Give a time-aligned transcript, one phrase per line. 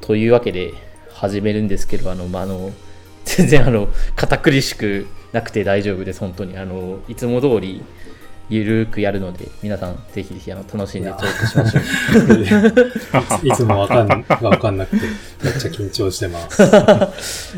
[0.00, 0.72] というわけで
[1.12, 2.72] 始めるんですけど、あの、まあ、あの、
[3.24, 6.56] 全然あの、堅苦しくなくて大丈夫です、本当に。
[6.56, 7.82] あの、いつも通り、
[8.50, 11.80] ゆるくやるので、皆さんぜひぜひあの楽しんでトークしましょ
[13.44, 13.44] う。
[13.46, 15.06] いつもわかんわかんなくて、
[15.44, 16.62] めっちゃ緊張してます。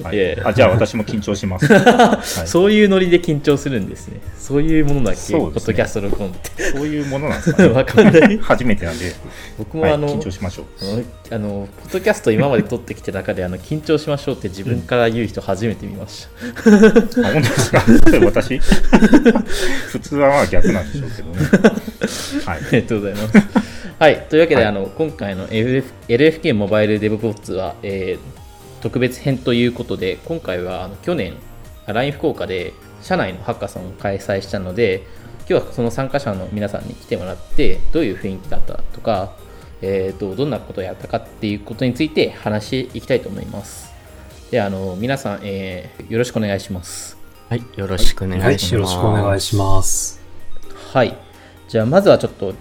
[0.02, 4.20] はい、あじゃあ私も緊張します、 はい、そういうノリで緊張するんですね。
[4.38, 6.72] そういうものだっけ、ね、ポッドキャスト録音って。
[6.72, 8.38] そういうものなんですか、ね、 わかんない。
[8.38, 9.14] 初めてなんで、
[9.58, 10.66] 僕もあの、はい、緊張しましょう。
[11.32, 16.26] あの、ポッドキャスト今まで撮ってきた中で、あの緊張しましょうって自分から言う人初めて見まし
[16.64, 16.70] た。
[16.70, 17.84] あ、本当ですか？
[18.24, 18.58] 私？
[18.58, 21.38] 普通はまあ逆なんでしょうけどね。
[22.46, 23.70] はい、 ありがとうございます。
[23.98, 31.34] はい、というわけで、はい、あの今回の LF LFK モバイルデブボッツは、えー、特別編ということで、今回はあの去年、
[31.86, 35.02] LINE 福岡で社内のハッカソンを開催したので、
[35.48, 39.32] 今日はその参加者の皆さんに来てもらって、どういう雰囲気だったとか、
[39.82, 43.92] えーと、どんなことをやったかっていうことについて話していきたいと思います。
[44.50, 47.18] では、あの皆さん、えー、よろしくお願いします。
[47.48, 48.74] はい、よろしくお願いします。
[48.74, 50.19] はい、よろしくお願いします。
[50.92, 51.16] はい。
[51.68, 52.52] じゃあ、まずはちょっと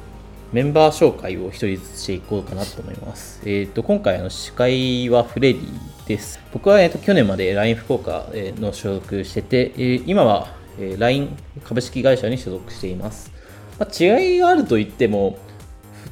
[0.54, 3.42] メンバー紹介を一人ずつしていこうかなと思います。
[3.44, 6.40] えっ、ー、と、今回の司会はフレディです。
[6.54, 8.28] 僕は、えーと、去年まで LINE 福岡
[8.60, 10.54] の所属してて、えー、今は
[11.00, 13.32] LINE 株式会社に所属しています。
[13.80, 15.40] まあ、違いがあるといっても、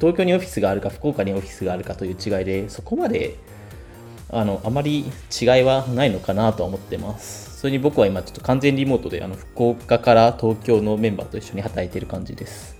[0.00, 3.36] 東京にオフィスがあるか福岡にオフィスがあるかという違いで、そこまで
[4.30, 5.06] あのあまり
[5.40, 7.58] 違いはないのかなとは思ってます。
[7.58, 12.76] それに僕は今ちょっと完全リモートであの福岡から東京のメンバーと一緒に働いている感じです。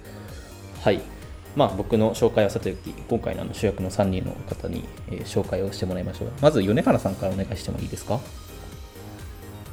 [0.83, 1.01] はい。
[1.57, 6.29] まあ、僕の紹介はさておき、今回の主役の3人の方に、えー、紹介をしてもらいましょう。
[6.41, 8.21] まず、米原さんからお願いしてもいいですか？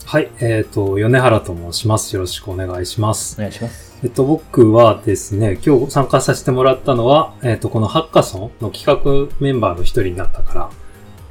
[0.06, 2.16] はい、えっ、ー、と、米原と申します。
[2.16, 3.36] よろしくお願いします。
[3.40, 4.00] お願いします。
[4.04, 10.70] えっと、僕はですね、今日参加させてもらったのは、えっ、ー、と、このハッカソンの企画メンバーの一人になったから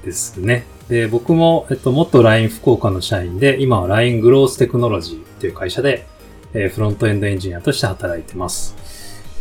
[0.04, 0.66] ですね。
[0.88, 6.06] で、僕も、えっと、元 LINE 福岡の社員で、今は LINE グローステクノロジーっていう会社で、
[6.52, 8.76] えー、フロントエンドエンジニアとして働いてます。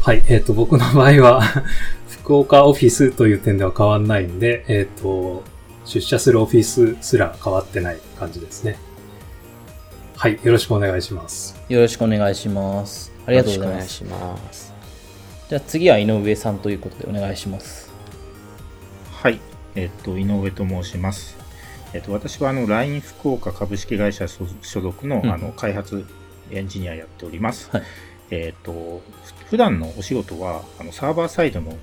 [0.01, 1.41] はい、えっ、ー、と、僕の場合は
[2.09, 5.43] 福岡オフィスという点では変わんないんで、えっ、ー、と、
[5.85, 8.77] 出社するオフィスすら変わってない感じですね。
[10.15, 11.55] はい、よろしくお願いします。
[11.67, 13.11] よろしくお願いします。
[13.25, 14.03] ありがとうございます。
[14.05, 14.73] ます
[15.49, 17.82] じゃあ次は井上さんということでお願いします。
[19.75, 21.37] はい、えっ、ー、と、井上と申します。
[21.93, 24.45] えっ、と、私はあの、LINE 福岡株式会社所
[24.81, 26.05] 属の、うん、あの、開発
[26.51, 27.69] エンジニアやっております。
[27.71, 27.83] はい
[28.33, 29.01] えっ、ー、と、
[29.49, 31.77] 普段のお仕事は、あの、サーバーサイドの、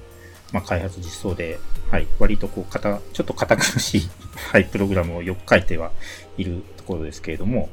[0.52, 4.10] まあ、開発実装で、はい、割とこう、かた、ちょっと堅苦しい、
[4.50, 5.92] はい、プログラムをよく書いては
[6.36, 7.68] いるところですけれども、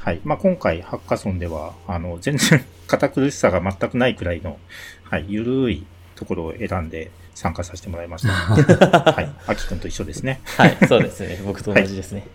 [0.00, 4.58] はい、まあ、今回、ハッカソンでは、あの、全然 堅苦しさが全くないくらいの、
[5.04, 8.32] はい、ゆるいところを選んで参加させてもらいました。
[9.12, 10.40] はい、あきくんと一緒ですね。
[10.56, 11.40] はい、そうですね。
[11.44, 12.20] 僕と同じですね。
[12.20, 12.26] は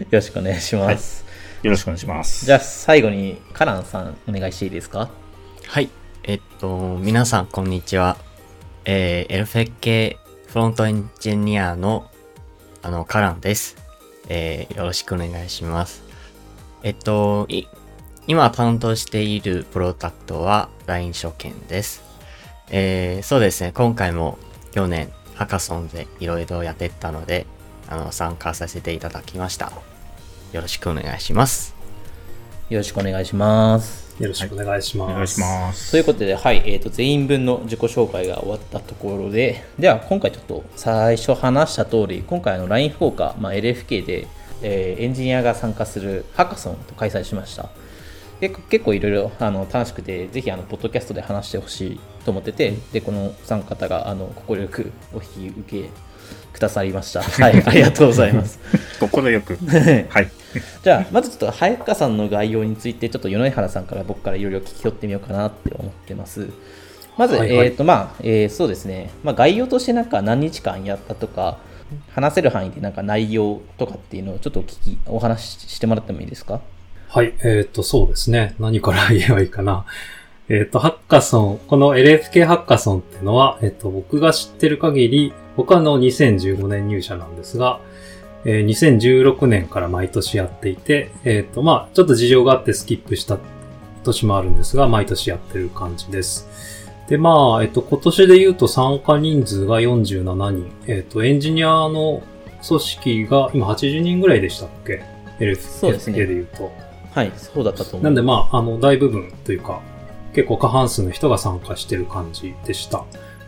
[0.00, 1.24] い、よろしくお願いします。
[1.24, 1.28] はい
[1.64, 2.46] よろしくお願いします。
[2.46, 5.10] じゃあ最後にカランさんお願いしていいですか？
[5.66, 5.90] はい。
[6.22, 8.16] えっと、皆さんこんにちは。
[8.84, 12.08] えー、エルフェッケフロントエンジニアの、
[12.82, 13.76] あの、カランです。
[14.28, 16.02] えー、よろしくお願いします。
[16.84, 17.48] えっと、
[18.28, 22.07] 今担当しているプロダクトは LINE 書券です。
[22.70, 24.38] えー、そうですね、今回も
[24.72, 27.46] 去年ハカソンでいろいろやってったので、
[27.88, 29.72] あの、参加させていただきました。
[30.52, 31.74] よろしくお願いします。
[32.68, 34.14] よろしくお願いします。
[34.20, 35.08] よろしくお願いします。
[35.08, 35.90] はい、お願いします。
[35.92, 44.26] ということで、はい、えっ、ー、と、全員分の自己紹介が終わったところで、では、今回ちょっと最初話した通り、今回の LINE 福岡、まあ、LFK で、
[44.60, 47.70] えー、エンジニアが参加するハカソンと開催しました。
[48.40, 55.90] で結構いろいろあの楽しくて、ぜひあのポッドキャストで話してほしいと思ってて、でこの3方があの快くお引き受け
[56.52, 57.22] くださりました。
[57.42, 58.60] はい、ありがとうございます。
[59.00, 59.56] 心よく。
[60.10, 60.30] はい。
[60.82, 66.48] じゃあ、まずちょっと、早川さんの概要について、ちょっと米原さんから僕からいろいろ聞き取ってみようかなって思ってます。
[67.16, 71.56] まず、はいはい、えっ、ー、と、まあ、えー、そうですね、まあ、概要としてなんか何日間やったとか、
[72.14, 76.60] 話せる範囲でなんか内容とかっていうのをちょっとお聞き、お話ししてもらってもいいですか？
[77.08, 78.54] はい、えっ、ー、と、そうですね。
[78.58, 79.86] 何から言えばいいかな。
[80.48, 87.80] えっ、と、ハッカソン、この LFK ハッカソンっていうのは、えっ、と、僕が知ってる限り、僕はの2015年入社なんですが、
[88.44, 93.38] えー、2016年から毎年やっていて、えっ、ー、と、まあちょっと事情があってスキップした
[94.04, 96.48] 年もあるんですが、毎年やってる感じです。
[97.08, 102.22] で、まあ、えっ、ー、と、今年で言うと参加人数が47人、えっ、と、エンジニアの
[102.66, 105.02] 組織が今80人ぐらいでしたっけ
[105.40, 106.70] ?LFK で言うと。
[107.12, 108.02] はい、そうだったと思う。
[108.04, 109.80] なんでまあ、あの、大部分というか、
[110.38, 113.04] 結構過半数の人が参加してる感じでした。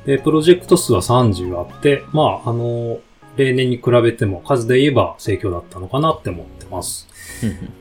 [0.07, 2.99] で、プロジェクト数は30あって、まあ、あの、
[3.37, 7.07] 例年に比べても数で言えば盛況だったのかなって思ってます。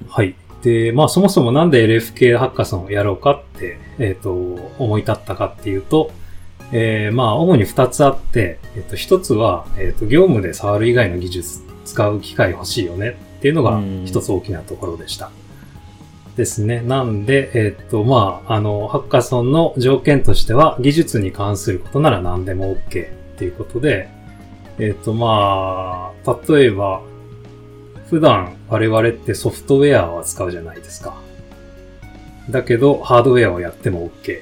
[0.08, 0.36] はい。
[0.62, 4.32] で、まあそもそもなんで LFK ハッカソンをやろうかって、えっ、と、
[4.78, 6.12] 思い立ったかっていうと、
[6.72, 15.32] えーまあ主に二つあって、えっ、と一つは、えっ、と業務で触る以外の技術使う機会欲しいよねっていうのがうん一つ大きなところでした。
[16.40, 16.80] ですね。
[16.80, 24.08] なんで、えっ、と、まあ、あの、ハッカソンの条件としては、技術に関することなら何でも OK っていうことで、
[24.80, 27.02] えっ、と、まあ、例えば、
[28.10, 31.20] 普段我々ってソフトウェアを扱うじゃないですか。
[32.50, 34.40] だけど、ハードウェアをやっても OK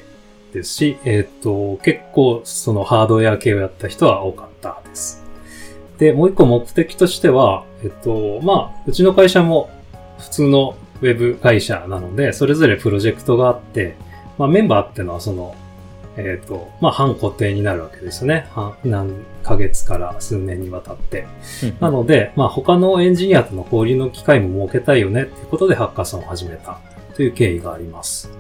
[0.54, 5.24] ですし、えっ、と、結構そのハードウェア系をやった人は多かったです。
[5.98, 9.72] で、もう一個目的としては、えっと、まあ、うちの会社も
[10.20, 13.96] 普通のウェブ会社なので、それぞれプロジェクトがあって、
[14.38, 15.56] まあ、メンバーってのはその、
[16.18, 18.48] えっ、と、まあ、半固定になるわけですね。
[18.52, 19.14] 半何
[19.44, 21.28] ヶ月から数年にわたって。
[21.80, 26.80] なので、まあ、他のエンジニアとの交流の機会も設けたいよねっていうことでハッカソンを始めた
[27.16, 28.32] という経緯があります。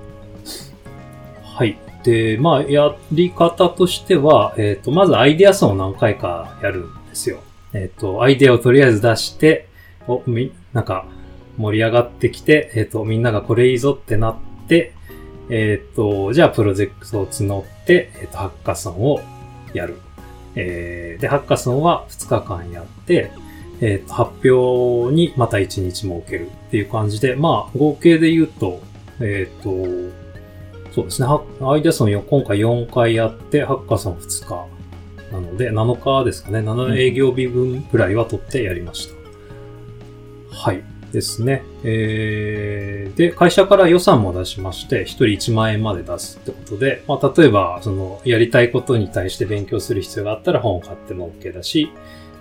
[1.43, 1.77] はい。
[2.03, 7.39] で、まあ、やり方としては、えっ、と、まずアイデアソンを何回かやるんですよ。
[7.73, 9.67] えっ、と、アイデアをとりあえず出して、
[10.07, 11.05] お、み、なんか、
[11.57, 14.35] 盛り上がってきて、えっ、と、みんながこれいいぞってなっ
[14.67, 14.93] て、
[15.49, 19.21] えっ、と、じゃあプロジェクトを募って、えっ、と、ハッカソンを
[19.73, 19.97] やる。
[20.55, 23.31] えーで、ハッカソンは2日間やって、
[23.81, 28.81] えっ、と、発表にまた1日設けるっていう感じで、まあ、合計で言うと、
[29.19, 29.69] えっ、と、
[30.91, 34.67] そうですね、ハッアイデアソンよ今回4回やって、ハッカソン2日
[35.31, 39.15] なので、7日ですかね、7営業日分くらいは取ってやりました。
[40.55, 40.96] はい。
[41.11, 41.63] ですね。
[41.83, 51.91] えー、で、会社から予算も出しまして、1人1万円まで出すってことで、まあ、例えば、その、やりたいことに対して勉強する必要があったら本を買っても OK だし、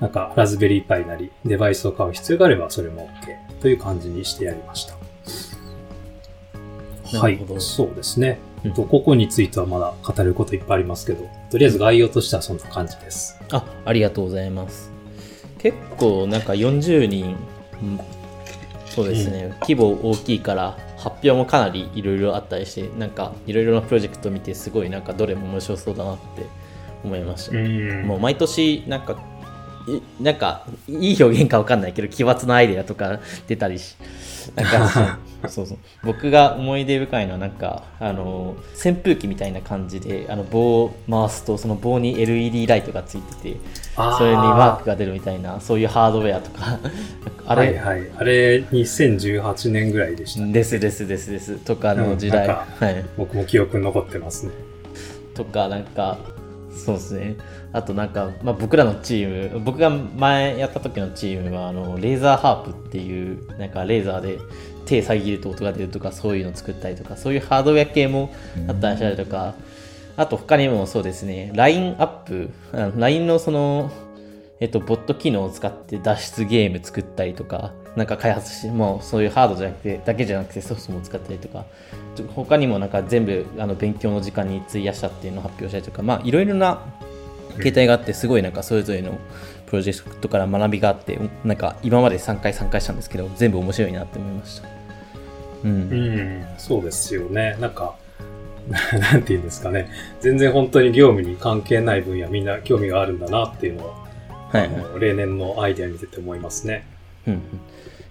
[0.00, 4.94] なんか、ラズベリーパイなり、デバイスを買う必要があれば、それも OK という感じにしてやりました。
[7.18, 8.38] はないそうですね。
[8.64, 13.38] うんとここについてはまだ語ることいっぱいありますけど、とりあえず概要としてはそんな感じです。
[13.52, 14.90] あ、ありがとうございます。
[15.58, 17.36] 結構なんか40人、
[17.82, 18.00] うん
[18.96, 26.46] そうですね、規模大きいから発表もかなりいろいろあったりして、なんかいろいろなプロジェクト見てすごいなんかどれも面白そうだなって
[27.04, 27.56] 思いました。
[27.58, 28.06] ん。
[28.06, 29.35] もう毎年なんかい
[30.20, 33.96] なんかいい表現かわかんないけど奇抜なアイデアとか出たりし
[34.54, 35.18] なんか
[35.48, 35.78] そうそう。
[36.02, 43.56] 僕が思い出深いのはなんかあの扇風機みたいな感じであの棒を回すとその棒に LED ライトがついてて
[43.94, 46.78] それにマークが出るみたいなそういうハードウェアとか。
[47.46, 48.10] あれ、はいはい。
[48.18, 50.44] あれ、2018年ぐらいでした。
[50.52, 51.56] ですですですです。
[51.58, 53.04] とかの時代、うんはい。
[53.16, 54.52] 僕も記憶に残ってますね。
[55.36, 56.18] とかなんか
[56.76, 57.36] そうですね
[57.76, 64.38] あとなんか、まあ、僕らのチーム僕が前やった時のチームはあのレーザーハープっていうなんかレーザーで
[64.86, 68.34] 手遮ると音が出るとかそういうのを作ったりとかそういうハードウェア系も
[68.66, 69.54] あったりしたりとか、
[70.16, 73.90] あと他にもそうですね LINE アップあの LINE のその
[74.58, 81.66] えっと、ボット機能を使って脱出ゲーム作ったりとか、なんか開発して、もうそういうハードじゃなくて、だけじゃなくてソフトも使ったりとか、
[82.34, 86.80] 他にもなんか全部あの勉強の時間に費やしたっていうのを発表したりとか、まあいろいろな
[87.56, 89.18] 形態があって、すごいなんかそれぞれの
[89.66, 94.68] プロジェクトから学びがあって、なんか今まで3回参加したんですけど、全部面白いなって思いました。
[95.64, 95.70] うん。
[95.70, 97.56] うん、そうですよね。
[97.60, 97.96] なんか、
[98.66, 99.88] なんて言うんですかね。
[100.20, 103.94] 全然本当に業務に関係ない分野みんな興味があるんだなっていうのは、
[104.50, 106.84] はい、はい例年のアイデア見てて思いますね。
[107.26, 107.40] うんうん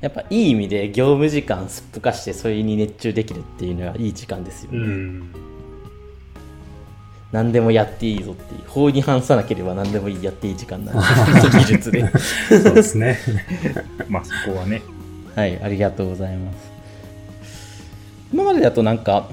[0.01, 4.77] やっぱいい意味で業務時間すっぽかしてそれに熱中できるっていうのはいい時間ですよね。
[4.77, 5.44] うん。
[7.35, 11.01] 何でもやっていいぞっていう法に反さなければ何でもいいやっていい時間なんで
[11.51, 12.05] 技術で。
[12.63, 13.19] そうですね。
[14.07, 14.81] まあそこはね、
[15.35, 16.71] はいありがとうございます。
[18.31, 19.27] 今までだとなんか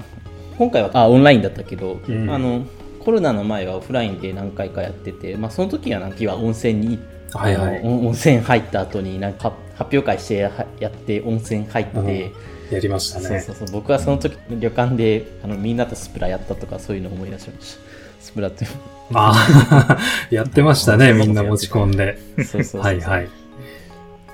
[0.57, 2.29] 今回はあオンラインだったけど、うん。
[2.29, 2.65] あの
[2.99, 6.99] コロナの前はオフラインで何回かやってて、まあ、その時はなんかは温泉に
[7.31, 7.81] はいはい。
[7.83, 12.75] 温温泉入った後になんか発表会してややって温泉入って、うん。
[12.75, 13.39] やりましたね。
[13.39, 13.79] そうそうそう。
[13.79, 17.92] 僕はその時旅館であのみんなとスプラやったとかそういうのを思い出しました
[18.23, 18.67] スプラトゥ
[19.13, 19.33] あ
[19.69, 19.97] あ、
[20.33, 22.17] やってましたね、 みんな持ち込んで。
[22.37, 23.27] ーンそうそうそうはいはい。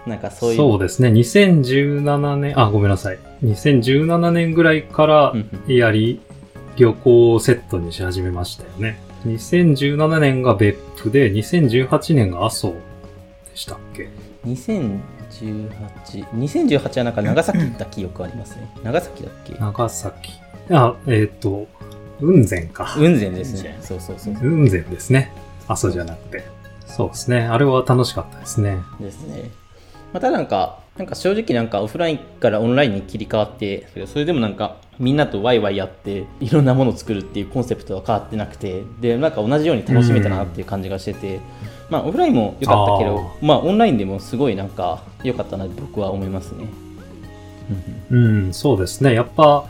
[0.06, 3.18] なんかそういうそうですね、2017年、あ、ごめんなさい。
[3.44, 5.34] 2017年ぐらいから
[5.68, 6.22] やり、
[6.78, 9.00] 旅行をセットにし始めましたよね。
[9.26, 12.76] 2017年が別府で、2018年が阿蘇で
[13.56, 14.08] したっけ
[14.46, 15.00] ？2018
[16.36, 19.56] 2018はなんか長崎行った記憶ありますね長崎だっけ？
[19.56, 20.32] 長崎。
[20.70, 21.68] あ、えっ、と、
[22.20, 22.94] 雲仙か。
[22.96, 25.32] 雲仙ですねそうそうそう雲仙ですね。
[25.68, 26.44] 阿蘇じゃなくて。
[26.86, 27.42] そうですね。
[27.42, 28.78] あれは楽しかったですね。
[29.00, 29.52] ですね。
[30.14, 41.40] またなんか、なんか正直なんかオフラインからオンラインに切り替わって、それでもなんかみんなとワイワイやって、いろんなものを作るっていうコンセプトは変わってなくて、で、なんか同じように楽しめたなっていう感じがしてて、
[41.90, 46.68] まあオフラインも良かったけど、まあオンラインでもすごいなんか良かったなって僕は思いますね。
[48.10, 49.14] うん、そうですね。
[49.14, 49.66] やっぱ、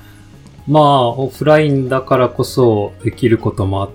[0.69, 3.89] まあ、オフラインだからこそできることもあっ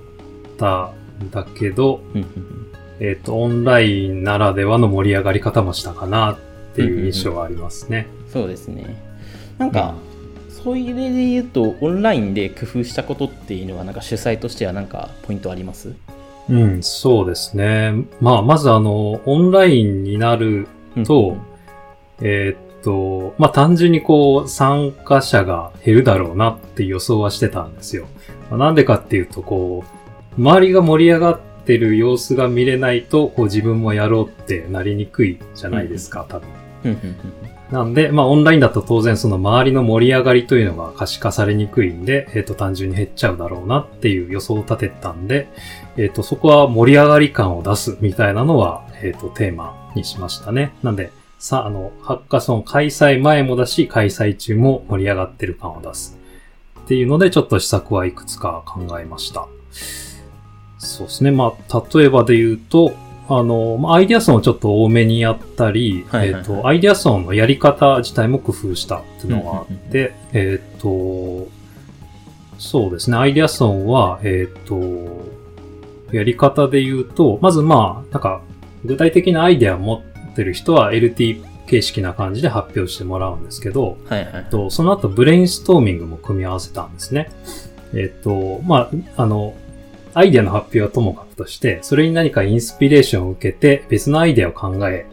[0.58, 0.92] た
[1.24, 2.00] んだけど、
[2.98, 6.38] えっ、と、オンラインならではの盛り上がり方もしたかなっ
[6.74, 8.08] ていう印象はありますね。
[8.28, 9.00] そうですね。
[9.56, 9.94] なんか、
[10.48, 15.94] そういう例で言うと、オンラインで工夫したことっていうのは、なんか主催としてはなんかポイントあります？
[16.48, 17.92] うん、そうですね。
[18.20, 20.66] まあ、まずあの、オンラインになる
[21.06, 21.36] と、
[22.20, 28.06] えーっと、まあ、単純にこう、参加者が減るだろうなって予想はしてたんですよ。
[28.50, 29.84] まあなんでかっていうと、こ
[30.38, 36.48] う、周りが盛り上がってる様子が見れないと、こう自分もやろうってなりにくいじゃないですか、多分。
[37.70, 45.48] なんで、まあ、オンラインだと当然その周りの盛り上がりというのが可視化されにくいんで、えっ、と、単純に減っちゃうだろうなっていう予想を立てたんで、
[45.96, 50.74] えっ、と、そこは盛り上がり感を出すみたいなのは、えっ、と、テーマにしましたね。
[50.82, 56.18] なんで、さ、あの、ハッカソン開催前もだし、開催中も盛り上がってる感を出す。
[56.84, 59.46] っていうので、ちょっと施策はいくつか考えました。
[60.78, 61.30] そうですね。
[61.30, 62.94] まあ、例えばで言うと、
[63.28, 71.48] あの、まあアイデアソンをちょっと多めにやったり、はいはいはいえっ、と、アイデアソンのやり方自体も工夫したっていうのがあって、えっ、と、
[72.58, 73.16] そうですね。
[73.16, 74.78] アイデアソンは、えっ、と、
[76.12, 78.42] やり方で言うと、まずまあ、なんか、
[78.84, 84.44] 具体的なアイデアを持ってる人は LT 形式な感じで発表してもらうんですけど、はいはい。
[84.50, 87.30] と、その後ブレインストーミングも組み合わせたんですね。
[87.94, 89.54] えっ、と、まあ、あの、
[90.14, 95.06] アイデアの発表はともかくとして、それに何かインスピレーションを受けて別のアイデアを考え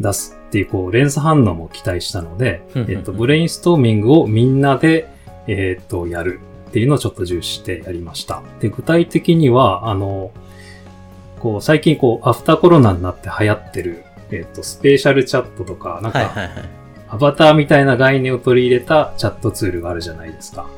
[0.00, 5.08] 出すっていう、こう、連鎖反応も期待したので、えっと、ブレインストーミングをみんなで、
[5.46, 8.42] えっと、やるっていうのをちょっと重視してやりました。
[8.60, 10.32] で、具体的には、あの、
[11.38, 16.68] こう、最近こう、アフターコロナになって流行ってる、えっと、スペーシャルチャットとか、なんか、はいはいはい。
[17.10, 20.68] アバターみたいな概念を取り入れたチャットツールがあるじゃないですか。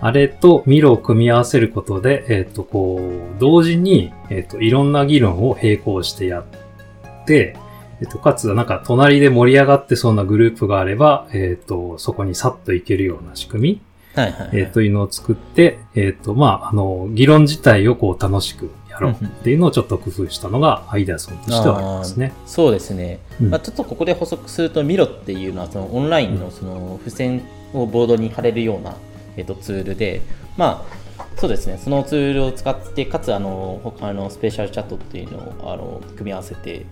[0.00, 7.56] あれとミロを組み合わせることで、えっ、と、こう、同時に、えっ、と、いろんな議論を並行してやって、
[8.00, 13.80] えっ、と、かつ、なんか、隣で盛り上がってそうなグループがあれば、えっ、と、そこにさっといけるような仕組
[14.14, 14.58] み、はいはいはい。
[14.58, 22.32] えっ、と、いうのを作って、えっ、と、まあ、あの、議論自体をこう、楽しくやろうっていうのをちょっと工夫したのが、アイデアソンとしてはありますね。
[22.46, 23.20] そうですね。
[23.40, 28.94] うんまあ、ちょっとここで補足すると、ミロっていうのはそのオンラインのその付箋をボードに貼れるような、
[29.36, 30.22] えっとツールで、
[30.56, 30.86] ま
[31.18, 36.86] あ、そうですね、そのツールを使って、かつあの他のスペシャルチャットっていうのをあの組み合わせて、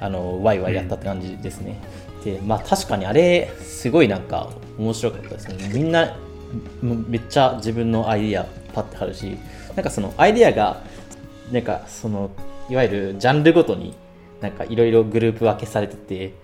[0.00, 1.80] あのワイワイやったって感じですね。
[2.24, 5.70] で、まあ確かにあれ、すごいなんか面白かったですね。
[5.72, 6.16] みんな、
[6.82, 9.38] めっちゃ自分のアイディアパッて貼るし、
[9.74, 10.82] なんかそのアイディアが、
[11.52, 12.30] なんかその
[12.68, 13.94] いわゆるジャンルごとに
[14.40, 16.34] なんかいろいろグループ分けされてて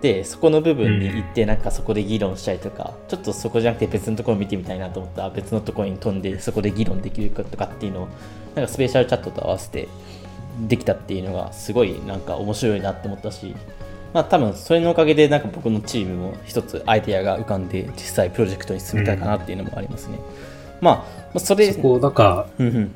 [0.00, 8.08] でそこの部分に行ってなんかそこで議論したりとか、ちょっとそこじゃなくて別のところを見てみたいなと思ったら別のところに飛んでそこで議論できるかとかっていうのを
[8.54, 9.88] なんかスペシャルチャットと合わせて
[10.68, 13.56] できたっていうのがすごいなんか面白いなって思ったし
[14.12, 20.18] まあ多分それのおかげでなんか僕のチームも一つアイデアが浮かんで実際プロジェクトに進めたかなっていうのもありますね、
[20.80, 22.94] まあまあそれそこ、なんか、うんうん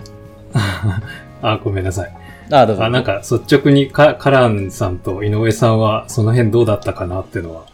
[1.43, 2.17] あ、ごめんなさい。
[2.51, 7.67] あどうぞあ、なんか率直にカカランさんと井上さんはその辺どうだったかなっていうのは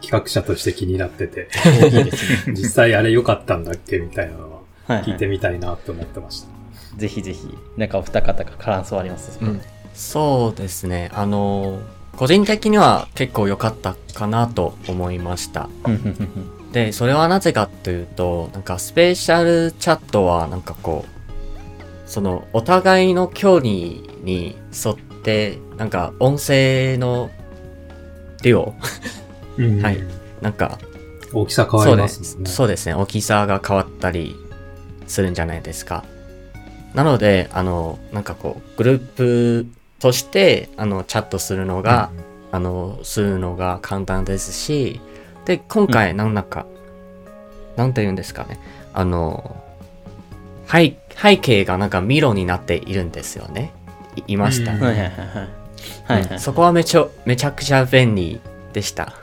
[0.00, 1.48] 企画者として気になってて、
[2.48, 6.48] 実際あれ良かったんだっけみたいなのははいはい聞いてみたいなって思ってました。
[6.96, 9.60] ぜひぜひ、なんかお二方が感想あります、うん、
[9.94, 11.10] そうですね。
[11.14, 11.80] あの、
[12.16, 15.68] 個人的には結構良かったかなと思いました。
[16.72, 21.21] で、それはなぜかというと、なんかスペシャルチャットはなんかこう、
[22.12, 23.70] そのお互いの距離
[24.22, 27.30] に沿って、なんか音声の
[28.42, 28.74] 量、
[29.56, 29.98] うんはい。
[30.42, 30.78] なんか
[31.32, 32.50] 大きさ変わりますもんね。
[32.50, 32.86] そうです。
[32.86, 34.36] ね、大きさが変わったり
[35.06, 36.04] するんじゃないですか。
[36.92, 39.66] なので、あの、なんかこう、グループ
[39.98, 42.10] として、あの、チャットするのが、
[42.50, 45.00] あの、するのが簡単ですし、
[45.46, 46.34] で、今回、なん。
[46.34, 46.66] なんか、
[47.76, 48.60] なんて言うんですかね、
[48.92, 49.56] あの、
[50.70, 53.72] 背背景がなんかミロになっているんですよね。
[54.26, 55.18] いいました、うんはいはいはいはい。
[56.04, 56.30] はいはい。
[56.32, 58.40] うんそこはめちゃめちゃくちゃ便利
[58.72, 59.14] でした。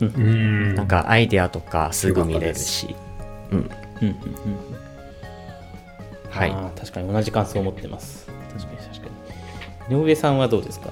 [0.00, 0.74] うん。
[0.74, 2.94] なんかアイデアとかすぐ見れるし。
[3.50, 3.58] うん。
[3.58, 3.68] うん
[4.02, 4.16] うんうん
[6.30, 6.50] はい。
[6.78, 8.26] 確かに同じ感想を持ってます。
[8.56, 9.08] 確かに確か
[9.90, 10.90] 井上さんはどうですか？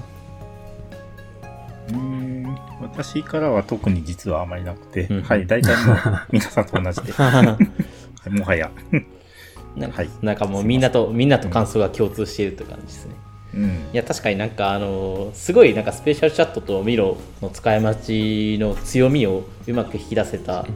[1.90, 5.96] うーん私からは特に実はあまりなくて、うんはい、大体もう
[6.32, 7.56] 皆さんと同じで、 は
[8.26, 8.70] いもはや、
[9.76, 13.14] なんかはいなんかもうみんなとみんなと感想が共通しているって感じですね。
[13.54, 20.66] うん、いや確かになんかあのすごいなんかスペシャルチャットとミロの使い待ちの強みをうまく引き出せた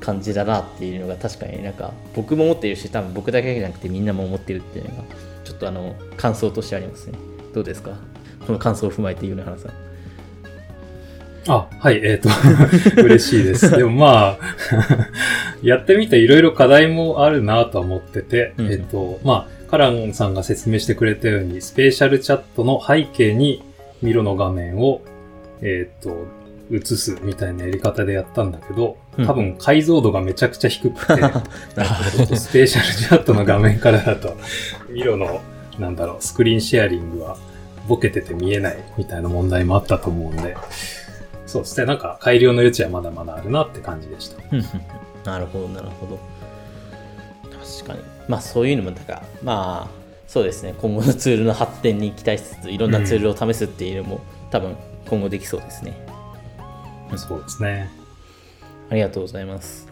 [0.00, 5.04] 感じだなっていうのが確かになんか僕も思っているし多分僕だけじゃなくてみんなも思ってるっていうのが
[5.44, 7.18] ちょっとあの感想としてありますね。
[7.52, 7.98] どうですか？
[8.46, 9.72] この感想を踏まえて言うの花さん。
[11.48, 12.28] あ、はい、えっ、と、
[13.02, 13.70] 嬉しいです。
[13.76, 14.38] でもまあ、
[15.62, 23.62] やってみていろいろ課題もあるなとは思ってて、うんえっ、と、まあ、カランさんが説明してくれたように、スペーシャルチャットの背景に
[24.02, 25.02] ミロの画面を、
[25.62, 26.26] えっ、と、
[26.70, 32.34] 映すみたいなやり方でやったんだけど、うん多分解像度がめちゃくちゃ低くて、なるほど。
[32.34, 34.38] スペーシャルチャットの画面からだと、
[34.88, 35.42] ミロの、
[35.78, 37.36] なんだろう、スクリーンシェアリングは
[37.88, 40.56] ボケてて見えないみたいな問題もあったと思うんで、
[41.52, 44.42] そうですね、なんか改良の余地はまだまだあるなって感じでした。
[44.50, 44.66] うんうん
[45.22, 46.18] なるほど、なるほど。
[47.78, 48.00] 確かに。
[48.26, 49.90] まあそういうのも、だから、まあ、
[50.26, 54.74] そうですね、今後のツールの発展に期待しつつ、いろんなツールを試すっていうのも、多分
[55.06, 55.92] 今後できそうですね。
[57.16, 57.90] そうですね。
[58.90, 59.86] ありがとうございます。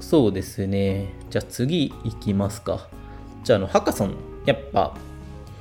[0.00, 1.14] そうですね。
[1.30, 2.88] じゃあ次行きますか。
[3.42, 4.14] じゃあ、あの、ハッカソン、
[4.44, 4.94] やっぱ、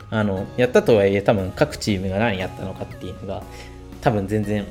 [0.09, 3.43] あの、やったとはいえ、多分各チームが何やったのかっていうのが、
[4.01, 4.65] 多分全然、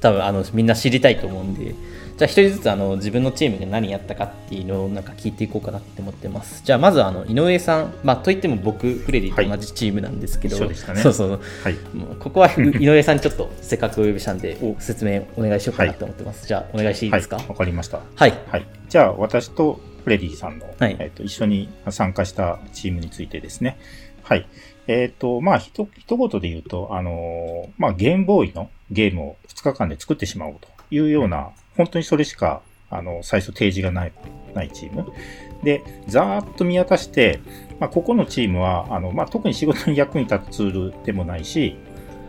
[0.00, 1.74] 多分あのみんな知りたいと思うんで、
[2.18, 6.62] じゃあ一人ずつあの自分のチームが何やったかっていうのをなんか聞いていこうかなって思ってます。
[6.64, 11.74] じゃあまずあの井上さん、まあといっても僕、フレディと同じチームなんですけど、ねそうそう、はい。
[11.94, 16.46] もうここは 井上さんにちょっとせっかくお呼びしたんで、説明お願いしようかなと思ってます。
[16.46, 17.36] じゃあお願いしていいですか？
[17.36, 18.00] はい、わかりました。
[18.14, 18.34] はい。
[18.48, 18.66] はい。
[18.88, 23.78] じゃあ、私とフレディさんの、はいえっと一緒に参加したチームについてですね。
[24.22, 24.46] はい。
[24.92, 34.12] えっ、と、まあ、ひと、一言で言うと、あのーまあ、ゲームボーイのゲームを2日間で作ってしまおうというような、本当にそれしか、あの、最初提示がない、
[34.54, 35.06] ないチーム。
[35.62, 37.40] で、ざーっと見渡して、
[37.80, 41.76] まあ、ここのチームは、あの、まあ、特に仕事に役に立つツールでもないし、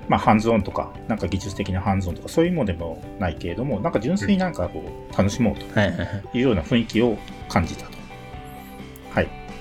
[0.08, 5.66] まあ、ハンズオンとか、なんか技術的なハンズオンとか、そういうものでもないけれども、なんか純粋になんかこう、楽しもうと。
[6.34, 7.18] いうような雰囲気を
[7.50, 8.03] 感じたと。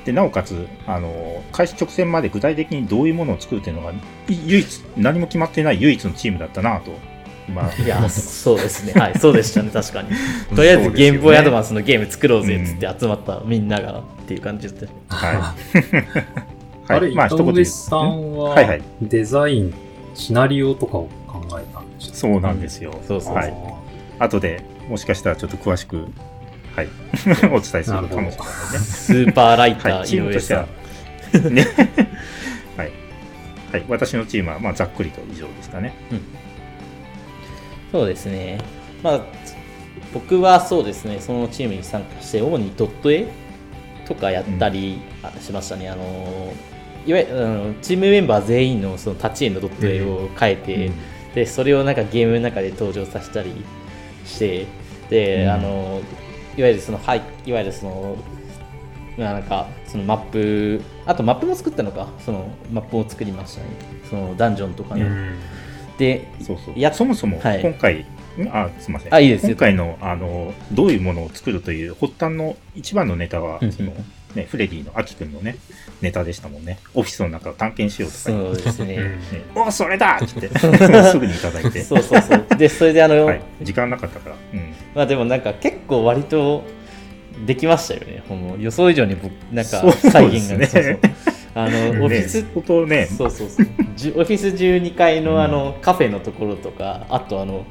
[0.03, 0.07] はい。
[0.07, 3.95] で、なおかつ、あの、開始直前まで具体的にどういうものを作るというのが、い
[4.47, 6.93] 唯一、何も決まっていない唯一のチームだったなと、
[7.49, 8.93] 今、いや、そうですね。
[8.99, 10.11] はい、そうでしたね、確かに。
[10.55, 15.17] とりあえずゲームボーイアドバンスのゲーム作ろうぜっつって集まったみんながっていう感じでした。
[15.17, 15.37] はい。
[16.89, 19.75] あれ、 まあ、一言さんは、はいはいデザイン、
[20.15, 22.93] シナリオとかを考えたんでしょそうなんですよ。
[23.07, 23.55] そうそうそうはい。
[24.19, 26.07] 後で、もしかしたらちょっと詳しく、
[26.77, 26.89] はい、
[27.53, 28.33] お伝えするかもしれないね。
[28.79, 30.67] スーパーライタはい、チー、ムとしては
[31.51, 31.67] ね。
[32.77, 32.93] はい。
[33.73, 35.95] はい、私のチームは、まあ、ざっくりと以上でしたね。
[37.91, 38.59] そうですね。
[39.03, 39.21] まあ、
[40.15, 43.27] 僕はそうですね、そのチームに参加して、主にドット絵
[44.07, 45.89] とかやったりあしましたね。
[45.89, 46.53] あの
[47.05, 50.95] いわゆるあのチームメンバー全員のその立ち絵のドット絵を変えて、うん
[51.35, 53.53] でそれをなんかゲームの中で登場させたり
[54.27, 54.67] して、
[55.09, 56.03] で、うんあの
[56.57, 58.17] いわゆるその、はい、いわゆるその、
[59.17, 63.69] まあなんかそのマップ、あとマップも作ったのか、そのマップを作りましたね。
[64.09, 65.07] そのダンジョンとかの。
[65.07, 65.39] うん
[65.99, 66.79] で、そうそう。
[66.79, 68.49] やそもそも、はい今回、ん？
[68.51, 69.15] あ、すみません。
[69.15, 73.93] あいいですよ今回の、あの、どういうものを作るという発端の一番のネタは、うんその、
[74.35, 75.57] ね、フレディのアキ君のね、
[76.01, 76.79] ネタでしたもんね。
[76.95, 79.19] オフィスの中を探検しようとかそうですね。
[79.55, 81.83] おそれだって すぐにいただいて。
[81.83, 82.47] そうそうそう。
[82.57, 83.43] で、それであの、はい。
[83.63, 84.37] 時間なかったから。
[84.55, 84.72] うん。
[84.95, 86.65] まあでもなんか結構割と
[87.47, 88.23] できましたよね。
[88.29, 90.75] もう予想以上に僕なんか再現が、ですね。
[90.75, 91.33] そうそう。
[91.55, 92.43] あの、 オフィス、
[92.87, 93.67] ね、そうそうそう。
[94.21, 97.65] オフィス12階のあのカフェのところとか、あとあの、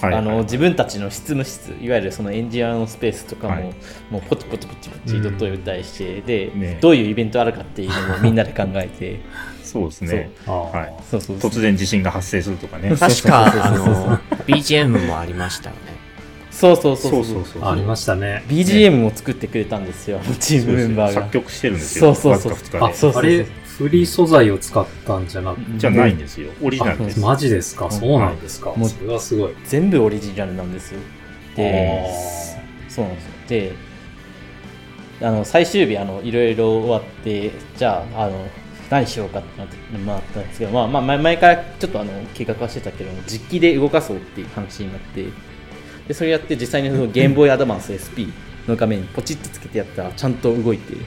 [0.00, 0.14] はい。
[0.14, 3.64] あの自分たちの執務室、いわゆるそのエンジニアのスペースとかも、はい。
[4.10, 6.78] もうポチポチポチポチドットを打ったりして、で、ね。
[6.80, 9.20] どういうイベントあるかっていうのをみんなで考えて、
[9.64, 10.30] そうですね。
[10.46, 11.02] はい。
[11.10, 11.50] そうそうそう。
[11.50, 12.90] 突然地震が発生するとかね。
[12.90, 15.95] 確か、BGM もありましたよね。
[16.56, 17.70] そうそうそうそうそうそう。
[17.70, 18.42] ありましたね。
[18.48, 21.20] BGM も作ってくれたんですよ、あのチームメンバーが。
[21.22, 22.14] 作曲してるんですよ。
[22.14, 22.78] そうそうそうわずか2日で。
[22.78, 26.50] あ、そうそうそうあれ、フリー素材を使ったんじゃなくて、じゃないんですよ。
[26.62, 27.20] オリジナルです。
[27.20, 27.90] マジですか？
[27.90, 28.72] そうなんですか？
[28.74, 29.54] もうそれはすごい。
[29.64, 31.00] 全部オリジナルなんですよ。
[31.56, 32.56] で、
[32.88, 33.30] あそうなんですよ。
[33.48, 33.72] で、
[35.20, 38.46] あの最終日あのいろいろ終わって、じゃああの
[38.88, 45.26] 何しようかってなってまああったんですけど、まあまあ前前からちょっとあの計画はしてたけども、実機で動かそうっていう話になって、
[46.08, 48.30] でそれやって実際にその ゲームボーイアドバンス SP
[48.66, 50.98] の画面にポチッとつけてやったらちゃんと動いて、う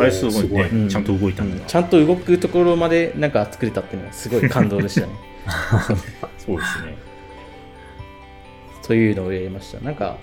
[0.00, 0.88] あれすごいね、うん。
[0.88, 1.64] ちゃんと動いたんだ。
[1.64, 5.12] ちゃんと動くところまでなんか作れたっていうのはすごい感動でしたね。
[6.38, 6.96] そうですね。
[8.86, 9.80] というのを入れました。
[9.80, 10.16] なんか、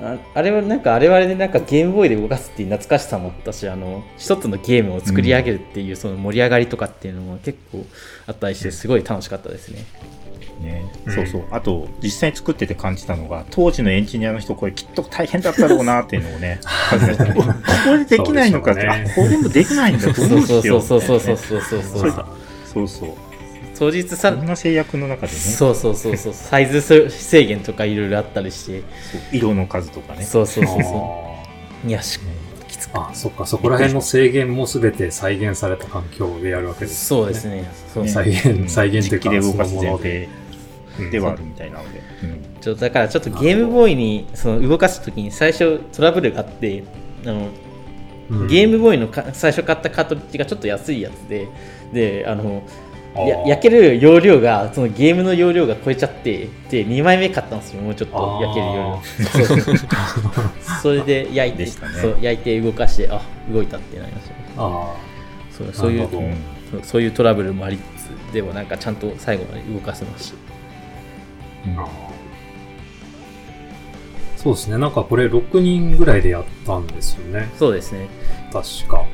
[0.00, 7.84] ああれはなんかあれはあれでなんかゲームボーイで動かすっていう懐かしさもあったし、あの、一つのゲームを作り上げるっていうその盛り上がりとかっていうのも結構
[8.26, 9.84] あったりして、すごい楽しかったですね。
[10.60, 11.14] ね、うん。
[11.14, 11.44] そうそう。
[11.50, 16.60] あと、実際に作ってて感じたのが、当時のエンジニアの人、これきっと大変だったろうなっていうのをね、
[17.84, 18.72] これできないのか。
[18.72, 21.34] って、ねあ、これもできないんだ、どうそうそうしよそううそうそう。
[21.34, 21.82] みそうそう。
[22.72, 23.27] そうそう。
[23.78, 26.32] 当日さそんな制約の中でね、そうそうそうそう。
[26.34, 28.82] サイズ制限とかいろいろあったりして。
[29.32, 30.24] 色の数とかね。
[30.24, 31.34] そうそうそうあそ
[31.84, 31.88] う。
[31.88, 32.18] いやし
[32.66, 32.92] きつく。
[32.96, 37.70] ーあ、そっか、そこら辺の制限もすべて再現された環境でやるわけです、そうですね。
[37.92, 38.10] そうね。
[38.10, 38.68] 再現、うん。
[38.68, 40.28] 再現というか、実機で動かすもの前提
[40.98, 41.02] う。
[41.02, 42.00] んではあるみたいなので。
[42.22, 46.82] うんちょだからちょっとゲームボーイにその動かすときに最初トラブルがあって
[47.24, 47.48] あの
[48.30, 48.46] うん。
[48.48, 51.48] ゲームボーイのか最初買ったカートリッジがちょっと安いやつで
[51.92, 52.62] であの
[53.26, 59.00] や焼ける容量がそのゲームの容量が超えちゃってで2枚目買ったんですよもうちょっと焼ける容量。
[60.82, 61.70] それで焼いて、ね。
[62.00, 64.34] そう焼いて動かしてあ動いたってなりました。
[64.34, 64.94] ねあ
[65.50, 66.08] そうそういうう
[66.82, 67.80] そういうトラブルもありつ
[68.30, 70.48] つでもなんかちゃんと最後まで動かせました。
[74.36, 74.78] そうですね。
[74.78, 77.50] なんかこれ6人ぐらいでやったんですよね。
[77.58, 78.06] そうですね。
[78.52, 79.04] 確か。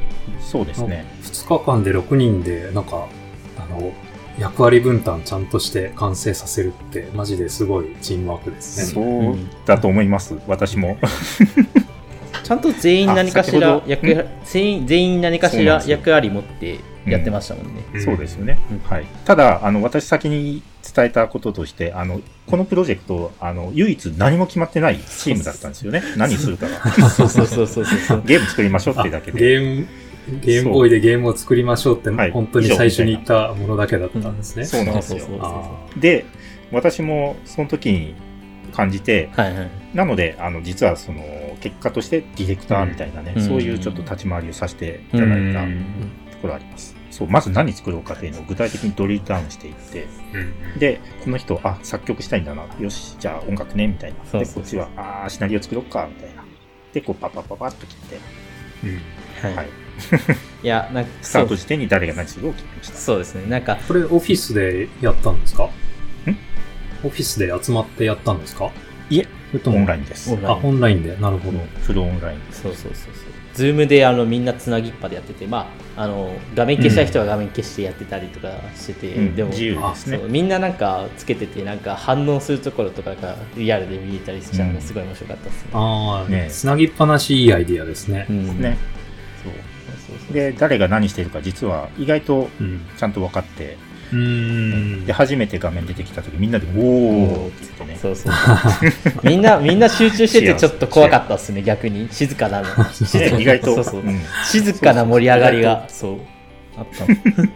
[0.40, 1.07] そうですね。
[1.23, 3.09] 2日間で6人で、なんか、あ
[3.75, 3.93] の、
[4.39, 9.29] 役割分担ちゃんとして完成させるって、マジですごいチームワークですそね。
[9.31, 10.97] うだと思います、私も。
[12.43, 18.59] ちゃんと全員何かしら役割全員全員何かしら役割持ってやってましたもんね、うんそうですよね。
[18.71, 19.07] うんはい。
[19.25, 20.63] ただ、あの、私先に
[20.95, 26.03] 伝えたこととして、あの、このプロジェクト、あの、唯一何も決まってないチームだったんですよね。
[26.17, 26.91] 何するかが。
[27.11, 29.39] そうそうそうそうそう ゲーム作りましょうっあてだけで。
[29.39, 29.87] ゲーム、
[30.43, 32.31] ゲームボーイでゲームを作りましょうって、はい。
[32.31, 34.65] 本当に最初に言ったものだけだったんですね。
[34.65, 35.27] そうなんですよ。
[35.97, 36.25] で、
[36.73, 38.15] 私もその時に
[38.73, 39.71] 感じて、はいはい。
[39.95, 41.23] なので、あの、実はその、
[41.61, 43.43] 結果としてディレクターみたいなね、うん。
[43.43, 45.63] そういうちょっと立ち回りをさせていただいた
[46.33, 46.97] ところあります。
[47.11, 50.79] そう、まず何作ろうかっていうのを具体的にドリルダウンしていって、うん。
[50.79, 52.67] で、この人、あ、作曲したいんだな。
[52.81, 54.41] よし、じゃあ音楽ね、みたいな。
[54.41, 56.45] で、こっちは、あーシナリオ作ろうか、みたいな。
[56.93, 58.19] で、こう、パッパッパッパッと切って、
[58.85, 59.51] うん。
[59.51, 59.84] はい、はい。
[60.63, 62.97] いやなんかスタート時点に誰が何するかを決めました？
[62.97, 65.71] そうですねなんかこれオフィスでやったんですか？
[67.05, 68.71] オフィスで集まってやったんですか？
[69.11, 70.35] いえ、オそれともンラインです。
[70.43, 71.15] あ、オンラインで。
[71.19, 71.59] なるほど。
[71.83, 72.39] フルオンライン。
[72.51, 80.29] そうそうそうそう Zoomであのみんなつなぎっぱでやっててまああの画面消したい人は画面消してやってたりとかしてて、うんでも自由ですねそう。
[80.29, 85.71] みんななんかつけててなんか反応するところとかがリアルで見えたりしたのうんがすごい面白かったですね。
[85.75, 88.33] ああ、ねつなぎっぱなしいいアイディアですねう。
[88.33, 88.77] んね。
[90.33, 92.81] で、誰が何してるか実は意外とうん。
[92.97, 93.77] ちゃんと分かって、
[94.13, 94.19] うー
[95.03, 95.07] ん。
[95.07, 95.13] で、。
[95.13, 97.99] 初めて画面出てきた時みんなで、おーって言ってね。
[98.01, 98.33] そうそう。
[99.23, 102.09] みんなみんな集中しててちょっと怖かったですね逆に。
[102.11, 102.67] 静かなの。
[102.93, 104.01] 静かね意外と、そうそう。
[104.01, 104.21] うん。
[104.45, 105.85] 静かな盛り上がりが。
[105.89, 106.19] そう
[106.77, 107.49] あったの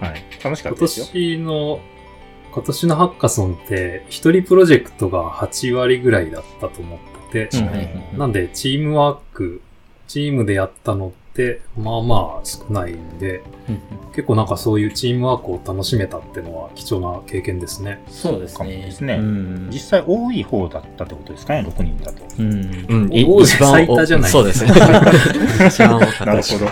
[0.00, 0.24] はい。
[0.42, 1.06] 楽しか今ったですよ。
[1.12, 1.80] 年の、
[2.52, 6.98] 今年のハッカソンって、一人プロジェクトが8割ぐらいだったと思っ
[7.32, 8.18] てて、うん。
[8.18, 9.60] なんで、チームワーク、
[10.06, 13.80] チームでやったのって、まあまあ少ないんで、うん
[14.18, 18.02] 結構なんかそういうチームワークを楽しめたっていうのは貴重な経験ですね。
[18.08, 22.24] そうですねですねうん実際多い方だったってことですかね、6人だと。
[22.36, 22.52] うん
[22.88, 24.72] うん、い多い一番最多じゃないそうですね。
[25.68, 26.66] 一番多かったなるほど。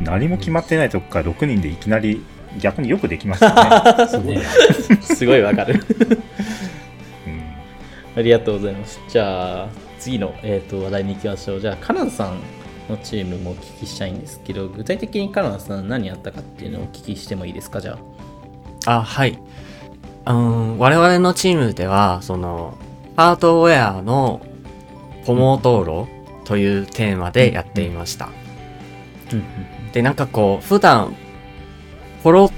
[0.00, 2.22] 何も決まってないとこから6人でいきなり
[2.58, 4.08] 逆によくできましたね。
[4.08, 4.42] すごいな。
[5.02, 5.74] すごいわかる
[7.26, 7.42] うん
[8.16, 8.98] ありがとうございます。
[9.08, 11.60] じゃあ、次の、えー、と話題に行きましょう。
[11.60, 12.40] じゃあ、カナダさん
[12.88, 17.98] のチームもお聞きしたいんですけど、具体的にカナダさん何やったかっていうのをお聞きしてもいいですか、じゃ
[18.86, 18.98] あ。
[18.98, 19.38] あ、はい。
[20.26, 22.76] うん、我々のチームでは、その、
[23.16, 24.40] ハードウェアの
[25.26, 26.10] ポモ道路
[26.44, 28.28] というテーマでやっていました。
[29.92, 31.14] で、なんかこう、普段、
[32.22, 32.50] ポロ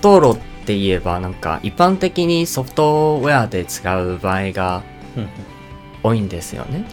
[0.00, 4.82] 道路って言えば、なんか一般的にソフトウェアで使う場合が
[5.16, 5.28] うん
[6.02, 6.84] 多いんですよね。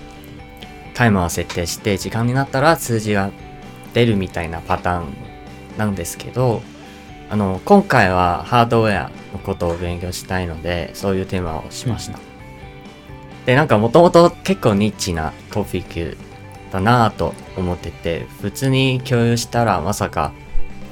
[0.97, 3.29] タイマーを設定して時間になったら数字が
[3.93, 5.13] 出るみたいなパターン
[5.77, 6.63] なんですけど、
[7.29, 12.17] あの、今回はハードウェアのことを勉強したいので、そういうテーマをしました。
[13.45, 16.17] で、なんかもともと結構ニッチなトピック
[16.71, 20.33] だなぁと思ってて、普通に共有したらまさか、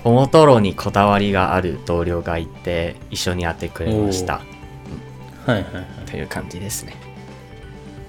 [0.04, 4.36] ポモトロにこだわりがある同僚がいて、一緒にやってくれました。
[4.36, 4.42] は
[5.48, 5.86] いはいはい。
[6.06, 6.94] という感じですね。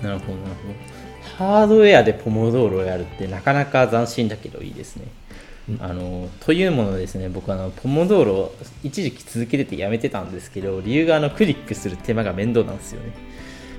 [0.02, 0.95] なるほど、なるほど。
[1.38, 5.06] ハードウェアでポモドーロをやるってなかなか斬新だけどいいですね。
[5.80, 13.12] あのというものですね、僕はあのポモドーロを一時期続けててやめてたんですけど、理由があのクリックする手間が面倒なんですよね。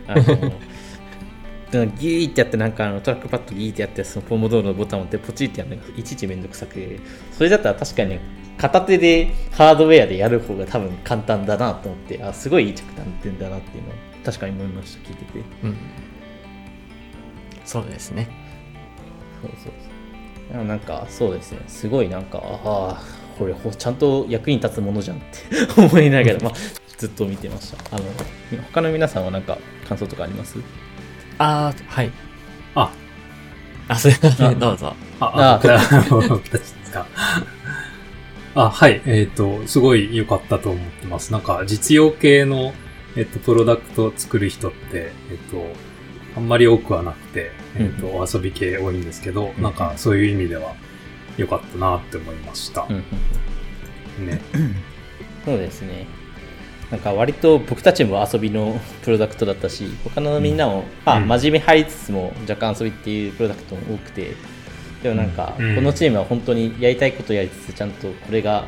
[0.07, 0.21] あの
[1.99, 6.99] ギーってやってなんかあのトラックパッドギーってやってそのポモドーロのボタンを押ってポチってやるのがいちいちめんどくさくて
[7.31, 8.21] それだったら確かにね
[8.57, 15.75] 片手でハードウェアでやる方が多分簡単だなと思ってあすごいいい着眼点だなっていうのは確かに思いました聞いててうん。
[17.67, 18.27] そうですね。
[19.41, 19.69] そうそうそ
[20.49, 23.03] うでもなんかそうですねすごいなんかああ
[23.37, 26.53] これほちゃんと役に立つものじゃんって思いながら、 まあ、
[26.97, 28.05] ずっと見てましたあの
[28.71, 30.57] 他の皆さんはなんか感想とかあります？
[31.37, 32.11] あー、はい。
[32.73, 32.91] あ、
[33.89, 34.95] あ、すいませあん、どうぞ。
[35.19, 37.05] あ、ああ、僕たちですか。
[38.55, 39.01] あ、はい。
[39.05, 41.31] えっ、と、すごい良かったと思ってます。
[41.31, 42.73] なんか、実用系の、
[43.15, 45.63] えっ、と、プロダクトを作る人って、えっ、と、
[46.37, 49.63] あんまり多くはなくて、えっ、と、遊び系多いんですけど、うん。
[49.63, 50.75] なんか、そういう意味では
[51.35, 52.85] 良かったなって思いました。
[52.87, 54.39] ね。
[55.43, 56.05] そうですね。
[56.91, 61.27] なんか割と僕たちも遊びのプロダクトだったし、他のみんなも、まあうん。
[61.27, 64.35] 真面目入りつつも若干遊びっていうプロダクトも多くて、
[65.01, 65.75] でもなんかうん。
[65.75, 68.67] このチームは本当にやりたいことやりつつ、ちゃんとこれが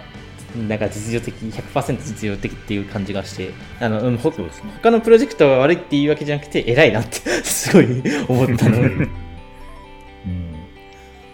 [0.56, 4.36] なんか実用的、100%実用的っていう感じがして、あの、うん、ほね。
[4.82, 7.86] 他のプロジェクトが悪いっていうわけじゃなくて、偉いなって すごい
[8.28, 8.78] 思ったの。
[8.82, 9.10] うん。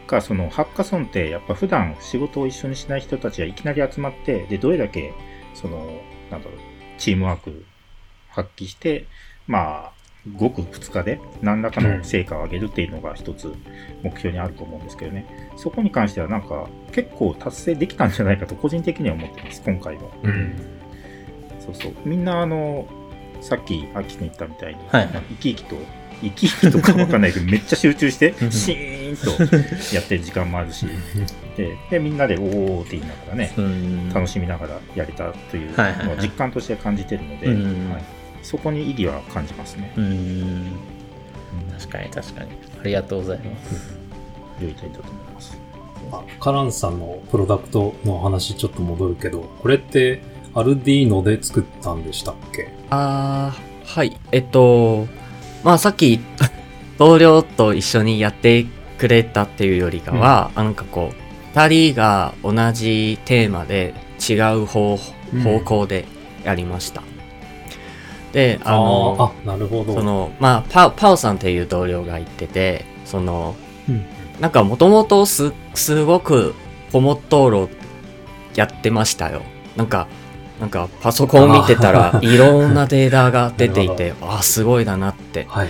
[0.08, 5.14] か、その、ハッカソンって、やっぱ普段仕事を一緒にしない人たちがいきなり集まって、で、どれだけ、
[5.54, 6.02] その、
[6.32, 6.60] なんだろう、
[6.98, 7.66] チームワーク
[8.30, 9.06] 発揮して、
[9.48, 9.95] まあ、
[10.34, 13.54] ごく2日で何らかの成果を上げるっていうのが一つ
[14.02, 15.26] 目標にあると思うんですけどね。
[15.56, 20.02] そこに関してはなんか結構達成できたんじゃないかと個人的には思ってます、今回は。
[20.24, 20.56] うん。
[21.60, 21.94] そうそう。
[22.06, 22.88] みんなあの、
[23.42, 25.10] さっき秋に言ったみたいに、はい。
[25.30, 25.76] 生き生きと、
[26.22, 28.52] 生き生きとかわかんないけど、 めっちゃ集中してう、ん。
[28.52, 30.88] シーンとやってる時間もあるし、
[31.56, 33.62] で、でみんなでおーって言いながらね、う。
[33.62, 37.92] ん楽しみながらやれたというのを実感として感じてるので、うん。
[37.92, 38.04] はい
[38.46, 39.94] そこに意義は感じますね。
[39.98, 40.72] うん
[41.78, 42.52] 確かに確かに。
[42.82, 43.98] ありがとうございます。
[44.62, 45.58] 良い点だと思います。
[46.12, 50.22] あカランさんのプロダクトの話ちょっと戻るけど、これって
[50.54, 52.70] アルディーノで作ったんでしたっけ？
[52.92, 54.16] あー、はい。
[54.32, 55.08] えっと、
[55.64, 56.20] まあさっき
[57.00, 58.66] 同僚と一緒にやって
[58.98, 61.16] くれたっていうよりかは、なんかこう、
[61.60, 63.94] 二人が同じテーマで
[64.30, 64.98] 違う方
[65.66, 66.06] 向で
[66.46, 67.02] やりました。
[68.36, 69.94] で、あの、あなるほど。
[69.94, 73.56] その、まあ、パパオさんっていう同僚が言ってて、その、
[73.90, 74.06] うん
[74.40, 76.54] なんかもともとす、すごく
[76.92, 77.70] ポモトーロ
[78.54, 79.44] やってましたよ。
[79.78, 80.08] なんか、
[80.60, 85.46] なんかパソコン見てたらいろんなデータが出ていて、 あ、すごいだなって。
[85.50, 85.70] はい。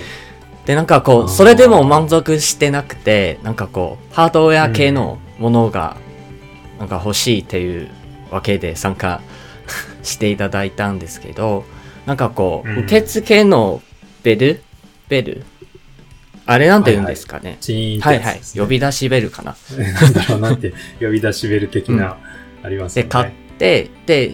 [0.65, 5.97] で、なんかこう、それでも満足してなくて、なんかこう、ハードウェア系のものが、
[6.79, 7.89] なんか欲しいっていう
[8.31, 9.21] わけで参加
[10.01, 11.65] していただいたんですけど、
[12.05, 13.81] なんかこう、うん受付の
[14.23, 14.61] ベル？
[15.09, 15.43] ベル？
[16.45, 17.57] あれなんて言うんですかね。
[18.01, 18.57] はいはいやつです。
[18.57, 19.55] ね呼び出しベルかな。
[20.01, 22.17] なんだろう、なんて、 呼び出しベル的な、
[22.63, 23.05] ありますね。
[23.05, 24.33] 買って、で、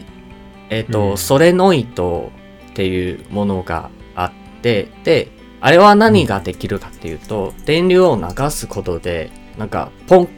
[0.69, 2.31] えっ、と、うんソレノイト
[2.71, 4.31] っていうものがあっ
[4.61, 5.29] て、で、
[5.61, 10.29] あれは何ができるかっていうと、電流を流すことで、なんか、ポン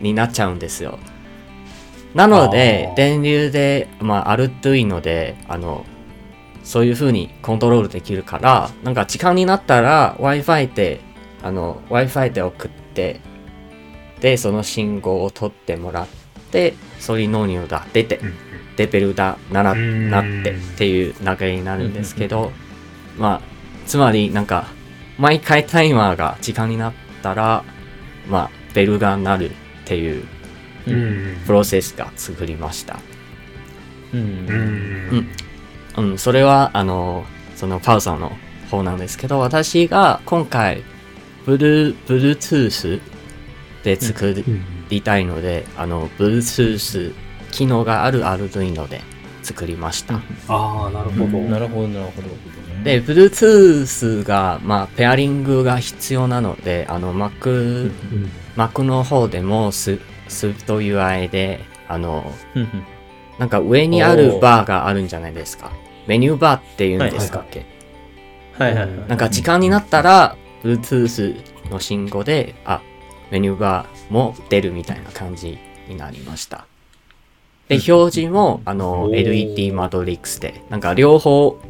[0.00, 0.98] になっちゃうんですよ。
[2.14, 5.84] なので電流で、まあ、アルトゥイノで、あの、
[6.68, 11.00] そういう風にコントロールできるから、なんか時間になったら Wi-Fi で、
[11.42, 13.22] あの、Wi-Fi で送って、
[14.20, 16.06] で、その信号を取ってもらっ
[16.50, 18.34] て、ソリノーニュが出てう、ん
[18.76, 20.10] レベルだならうん。
[20.10, 22.52] なってっていう流れになるんですけど、
[23.16, 23.40] まあ、
[23.86, 24.66] つまりなんか、
[25.16, 27.64] 毎回タイマーが時間になったら、
[28.28, 29.52] まあ、ベルが鳴るっ
[29.86, 30.26] ていう
[31.46, 33.00] プロセスが作りました。
[34.12, 34.20] うん。
[34.20, 34.22] う
[35.16, 35.47] ん
[35.98, 37.24] うんうん、それは、あの、
[37.56, 38.32] そのパウさんの
[38.70, 40.82] 方なんですけど、私が今回、
[41.44, 43.00] ブルー、ブルートゥース
[43.82, 47.12] で作うんりたいので、あの、ブルートゥース
[47.50, 49.00] 機能があるアルドイノで
[49.42, 50.16] 作りました。
[50.48, 51.38] ああ、なるほど。
[51.38, 52.28] なるほどなるほど。
[52.84, 62.68] で、Bluetooth が、まあ、ペアリングが必要なので、あの、Mac、うん、Mac の方でもス、Swift UI で、あの、うんうん
[63.38, 65.70] なんか上にあるバーがあるんじゃないですか。
[66.08, 67.66] メニューバーっていうんですかっけ、
[68.54, 68.86] はいはい。
[68.86, 69.08] はい。
[69.08, 72.80] なんか時間になったら、Bluetooth の信号で、あ、
[73.30, 76.66] メニューバーも出るみたいな感じになりました。
[77.68, 81.60] で、表示も、あの、LED マトリックスで、なんか両方、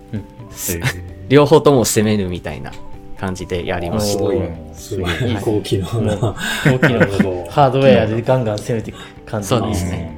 [1.28, 2.72] 両方とも攻めるみたいな
[3.18, 4.18] 感じでやりますす。
[4.18, 5.10] ごいうん、すごい。
[5.42, 6.16] 高機能な。
[6.16, 10.16] 高機能なるほどハードウェアでガンガン攻めていく感じですね。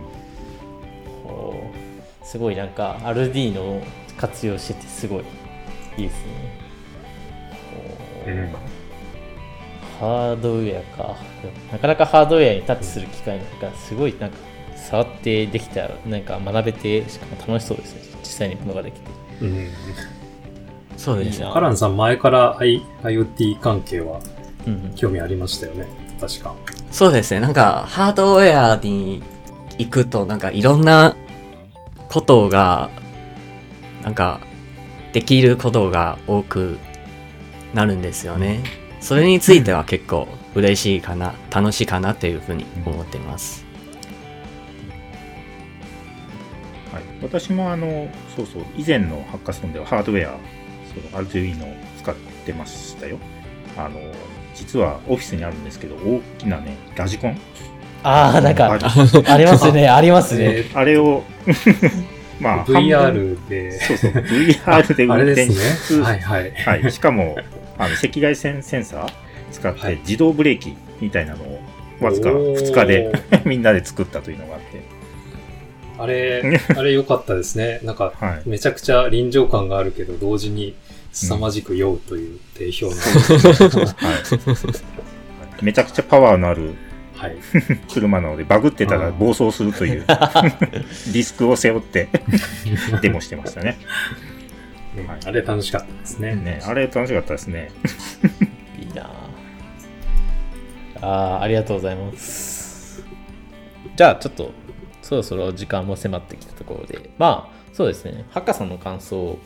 [2.22, 3.83] すごいなんかアルディーノを
[4.20, 5.24] 活用しててすごい
[5.96, 6.61] いいですね
[7.72, 8.48] こううん
[9.98, 11.16] ハードウェアか
[11.72, 14.37] なかなかハードウェアにタッチする機会なんかすごいなんか
[14.76, 19.11] 触ってできたらなんか学べてしかも楽しそうですね実際にものができて
[19.42, 19.68] うん。
[20.96, 21.50] そうですね。
[21.50, 24.20] カランさん前から I IoT 関係は
[24.66, 25.87] うんうん興味ありましたよね。
[26.20, 26.54] 確か。
[26.90, 27.40] そうですね。
[27.40, 29.22] なんか、ハードウェアに
[29.78, 31.16] 行くと、なんかいろんな
[32.11, 32.90] ことが、
[34.03, 34.41] なんか、
[35.13, 36.79] できることが多く
[37.75, 38.63] なるんですよね。
[39.01, 43.65] それについては結構嬉しいかな、楽しいかなというふうに思ってます。
[46.93, 50.39] はい、私もあの、そうそう、以前のハッカソンではハードウェア、
[50.93, 53.19] そのアルトゥイーノを使ってましたよ。
[53.77, 54.01] あの、
[54.55, 57.39] 実はオフィスにあるんですけど、大きなね、ラジコン。
[58.03, 61.23] ああなんかあありますねありますねえあれを、
[62.40, 65.76] まあ、VR で、そうそう、VR で運転しですね。
[65.76, 66.53] つつ、はいはい。
[66.53, 67.37] はい、しかも、
[67.79, 69.12] あの赤外線センサー
[69.53, 71.61] 使っはいて自動ブレーキみたいなのを、
[72.00, 73.12] わずかおー2日で
[73.44, 74.83] みんなで作ったというのがあって、
[75.98, 77.81] あれ、あれ良かったですね。
[77.83, 78.48] なんか、はい。
[78.48, 80.74] めちゃくちゃ臨場感があるけど、同時に
[81.12, 82.92] 凄まじく酔うという定評の。
[82.92, 82.98] は
[85.61, 86.74] い、めちゃくちゃパワーのある
[87.20, 87.37] はい。
[87.92, 90.06] 車なので、バグってたら暴走するという
[91.12, 92.09] リスクを背負って
[93.02, 93.76] デモしてましたね。
[95.06, 96.35] はいあれ楽しかったですね。
[96.35, 97.70] ねあれ楽しかったですね。
[98.80, 99.11] いいな
[101.02, 103.02] あありがとうございます
[103.96, 104.52] じゃあちょっと
[105.02, 109.38] そろそろ時間も迫ってきたところでまあそうですねハッカさんの感想を、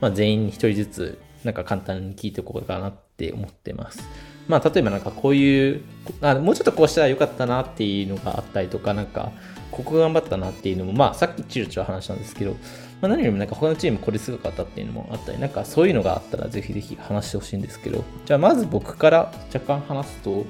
[0.00, 4.06] まあ、全員に一人ずつなんか簡単に聞いていこうかなって思ってます
[4.48, 5.82] まあ例えばなんかこういう
[6.20, 9.30] あもうちょっとこうしたらよかったなっていうのがあったりとかなんか
[9.70, 12.56] ここ頑張ったなっていうのもまあさっきチルチル話したんですけど
[13.00, 20.44] まあ、何よりもなんか他のチームこれすごかったっていうのもあったり、なんかそういうのがあったらぜひぜひ話してほしいんですけど、じゃあまず僕から若干話すと、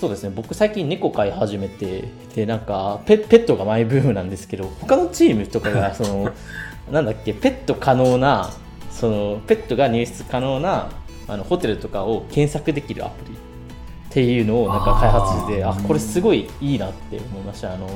[0.00, 6.32] そうですね、僕最近猫飼い始めて、で、なんかペペットがマイブームなんですけど、他のチームとかが、 その、
[6.90, 8.50] なんだっけ、ペット可能な、
[8.90, 10.90] その、ペットが入室可能な
[11.30, 17.72] あのホテルとかを検索できるアプリっていうのをなんか開発して、あこれすごいいいなって思いました。
[17.72, 17.88] あの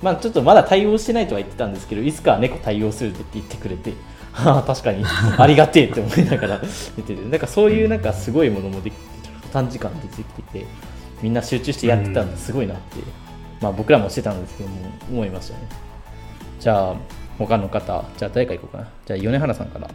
[0.00, 3.94] まあ、ちょっとまだ対応してないとは言ってたんですけど、いつかは猫対応するって言ってくれて、
[4.30, 5.04] は あ、確かに
[5.36, 6.60] ありがてえって思いながら
[6.96, 9.02] 言ってて、なんかそういうなんかすごいものもできて、
[9.52, 10.66] 短時間でできてて、
[11.20, 12.98] みんな集中してやってたんですごいなって、
[13.60, 14.76] まあ僕らもしてたんですけども、
[15.10, 15.60] 思いましたね。
[16.60, 16.94] じゃあ、
[17.36, 18.88] 他の方、じゃあ誰からいこうかな。
[19.04, 19.88] じゃあ、米原さんから。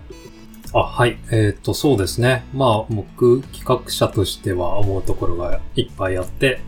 [0.73, 1.17] あ、はい。
[1.31, 2.45] えっ、と、そうですね。
[2.53, 6.62] まあ、僕、企画者としては思うところがいっぱいあって、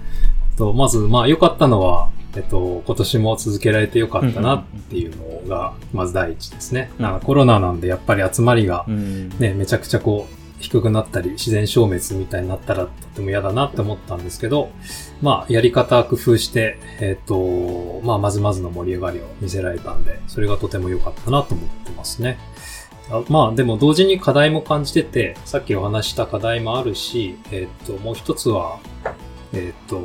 [0.57, 6.91] とまず、まあ、良かったのは、えっと、今年も続けられて良かったなっていうのが、まず第一ですね。
[6.97, 9.29] うんなんかコロナなんで、やっぱり集まりがうん。
[9.39, 14.69] ね、めちゃくちゃこう、低くなったり、自然消滅みたいになったらとても嫌だなって思ったんですけど、
[15.21, 22.37] まあ、やり方工夫して、えっ、と、まあ、まずまずの盛り上がりを見せられたんで、それがとても良かったなと思ってますね。
[23.09, 28.79] あまあ、でも同時に課題も感じてて、さっきお話しした課題もあるし、えっ、と、もう一つは、
[29.53, 30.01] えっ、と、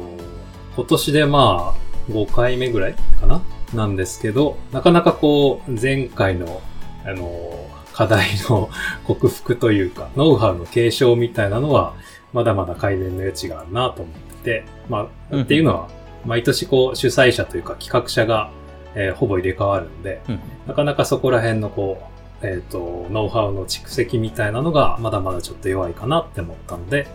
[0.77, 3.43] 今年でまあ、5回目ぐらいかな？
[3.75, 6.61] なんですけど、なかなかこう、前回の、
[7.05, 8.69] あの、課題の
[9.07, 11.95] 克服というか、ノウハウの継承みたいなのは、
[12.33, 15.89] まだまだ改善の余地があるなと思ってて、まあ、うんっていうのは、
[16.27, 18.51] 毎年こう、主催者というか企画者が、
[18.95, 20.41] えーほぼ入れ替わるんで、うん。
[20.67, 22.10] なかなかそこら辺のこう、
[22.43, 27.07] えっ、と、ノウハウの蓄積みたいなのが、まだまだちょっと弱いかなって思ったんで、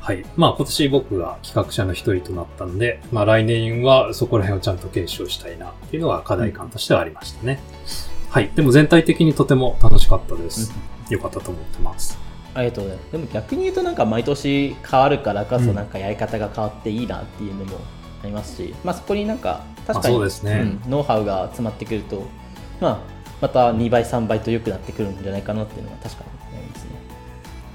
[0.00, 0.24] はい。
[0.36, 7.58] まあ今年僕が企画者の一人となったんで、まあ来年はそこら辺をちゃんと継承したいなっていうのが課題感としてはありましたね。
[8.28, 8.50] はい。
[8.54, 10.74] でも全体的にとても楽しかったです。
[11.08, 12.18] よかったと思ってます。
[12.52, 13.12] ありがとうございます。
[13.12, 17.78] でも逆に言うとなんか毎年変わるからこそうんなんかやり方が変わっていいなっていうのも
[18.22, 20.80] ありますし、まあそこになんか確あかに、そうですね。
[20.84, 22.24] うんノウハウが詰まってくると、
[22.78, 23.13] まあ
[23.44, 26.90] また2倍3倍と良くなってくるんじゃないかなっていうのは確かに思いますね。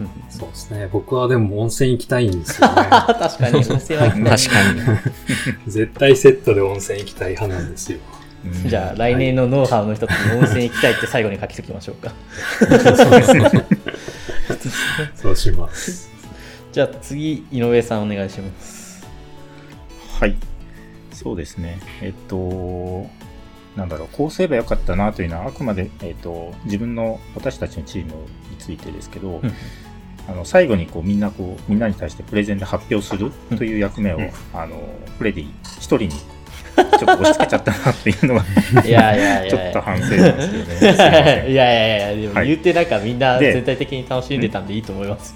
[0.02, 0.90] うんそうですね。
[0.92, 2.74] 僕はでも温泉行きたいんですよね。
[2.90, 5.70] 確かに、温泉は行きたい 確かに。
[5.72, 8.00] 絶対セットで温泉行きたい派なんですよ。
[8.46, 12.14] うんじゃあ来年のノウハウの一つに温泉行きたいって最後に書きときましょうか。
[12.58, 13.52] そうですね。
[15.16, 16.10] そうします。
[16.72, 19.06] じゃあ次、井上さんお願いします。
[20.20, 20.36] はい。
[21.14, 21.80] そうですね。
[22.02, 23.08] えっと、
[23.80, 28.12] なんだろう、こうすればよかったなというのは、あくまで、えっと、自分の、私たちのチーム
[28.52, 29.52] についてですけど、うん。
[30.28, 34.32] あの最後にこうみんなこうみんなに対してプレゼンで発表するという役目を、うん。
[34.54, 34.78] あの
[35.18, 35.50] フレディ
[35.80, 38.46] 一人にちょっと押し付けちゃったなっていうのは
[38.86, 40.76] いやいやいやちょっと反省なんですけどね。
[40.78, 42.48] すいやいやいや、でもはい。
[42.48, 45.36] 言ってなんかみんなで全体的に楽しんでたんでいいと思います。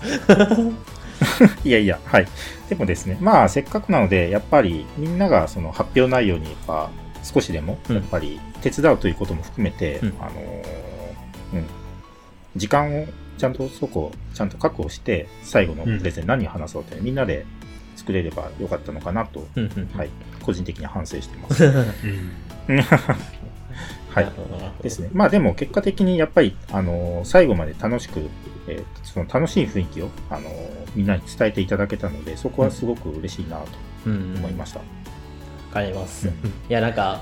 [1.66, 2.28] いやいや、はい。
[2.70, 6.89] でもですね、まあ、せっかくなので、やっぱりみんながその発表内容にやっぱ
[7.24, 7.96] 少しでも、うん。
[7.96, 10.14] やっぱり手伝うということも含めて、うん。
[10.20, 10.34] あのー
[11.54, 11.66] うん、
[12.56, 13.08] 時間を
[13.38, 17.46] ちゃんとそこをちゃんと確保して、最後のプレゼン何を話そうって、みんなで
[17.96, 20.10] 作れればよかったのかなと、うんうんはい、
[20.42, 21.66] 個人的に反省してます。
[21.66, 22.82] うん。
[24.10, 24.32] はい。
[24.84, 25.10] ですね。
[25.14, 28.20] まあでも結果的にやっぱり、あのー最後まで楽しく、
[28.68, 33.66] えーその楽しい雰囲気を、あのーみんなに伝えていただけたので、そこはすごく嬉しいなと
[34.06, 34.36] うん。
[34.38, 34.80] 思いました。
[34.80, 34.86] わ
[35.74, 36.28] かります。
[36.28, 36.34] うん。
[36.34, 36.34] い
[36.70, 37.22] や、なんか、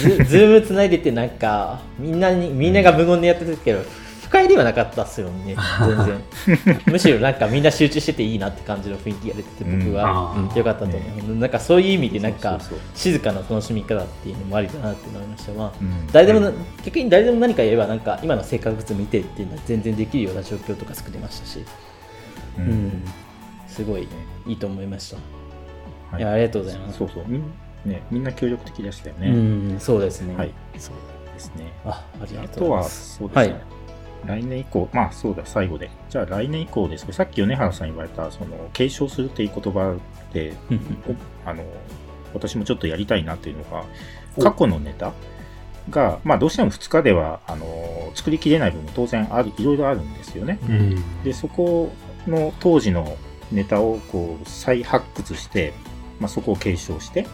[0.00, 3.80] ズズームつないでて、なんか、みんなに、みんなが無言でやってたけど、
[4.22, 6.78] 不快ではなかったっすよね、全然。
[6.90, 10.56] むしろなんかみんな集中してていいなって感じの雰囲気が出てて、僕は、あー。
[10.58, 10.98] よかったと思
[11.34, 11.36] う。
[11.36, 12.58] なんかそういう意味で、なんか
[12.94, 15.52] 静かな楽しみ方っていうのもありだなって思いました。
[15.52, 16.06] まあ、うん。
[16.12, 21.58] 誰でもな、逆に誰でも何か言えば、なんか今の生活物見てっていうのは全然できるような状況とか作れましたし、
[22.58, 22.68] ううん。
[22.88, 23.04] ん、
[23.68, 24.08] すごい
[24.46, 25.16] いいと思いました。
[26.12, 26.22] はい。
[26.22, 26.98] いやありがとうございます。
[26.98, 27.24] そうそう。
[27.84, 29.28] みん,、ね、みんな協力的でしたよね。
[29.28, 29.32] う
[29.76, 30.36] ん、そうですね。
[30.36, 30.52] はい。
[30.78, 30.94] そう
[31.34, 31.72] ですね。
[31.84, 33.16] あ、ありあがとうございます。
[33.18, 33.52] そうですね。
[33.52, 33.82] はい
[34.26, 35.90] 来年以降、まあそうだ、最後で。
[36.08, 39.96] じゃあ来年以降ですけど、さっき米原さん言われた、その、継承するっていう言葉
[40.32, 40.78] で、うん
[41.44, 41.64] おあの、
[42.32, 43.84] 私もちょっとやりたいなっていうのが、
[44.36, 45.12] お過去のネタ
[45.90, 47.66] が、まあどうしても2日では、あの、
[48.14, 50.58] 作りきれない部分当然ある、いろいろあるんですよね。
[50.68, 51.92] うんで、そこ
[52.26, 53.16] の当時の
[53.50, 55.72] ネタをこう再発掘して、
[56.20, 57.26] まあ、そこを継承して、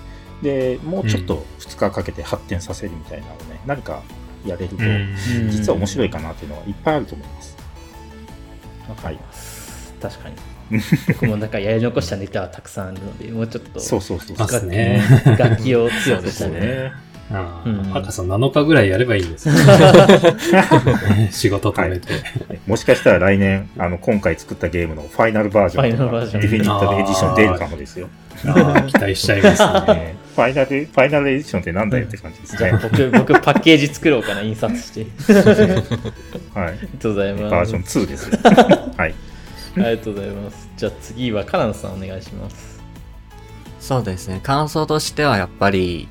[0.43, 4.03] で、もうちょっと2日かけて発展させるみたいなのをね、何か
[4.47, 5.15] やれると、うん
[5.51, 7.57] 実は面白いかなっていうのはいっぱいあると思います。
[9.03, 9.19] はい。
[10.01, 10.37] 確かに。
[11.09, 14.59] 僕もなんかやり残したネタはたくさんあるので、もうちょっとそうそうそうあそう。
[14.59, 15.03] っすね
[15.39, 16.61] 楽器を強くしたそうね。
[16.61, 16.93] ね。
[17.31, 19.55] あうんあ、赤さん7日ぐらいやればいいんですよ。
[21.31, 22.09] 仕事止めて。
[22.67, 25.91] もしかしたら来年、あの、今回作ったゲームのファイナルバージョン
[26.41, 28.09] ディフィニットエディション出るかもですよ。
[28.47, 29.95] ああ期待しちゃいますね。
[29.95, 32.79] ねファイナル、ファイナルエディションってなんだよって感じですじゃあね。
[32.83, 35.07] 僕、僕パッケージ作ろうかな、印刷して。
[36.55, 36.69] はい。
[36.69, 37.51] ありがとうございます。
[37.51, 38.39] バージョン2ですよ。
[38.97, 39.15] はい。
[39.77, 40.69] ありがとうございます。
[40.77, 42.81] じゃあ次はカナンさんお願いします。
[43.81, 44.41] そうですね。
[44.43, 46.09] 感想としてはやっぱり、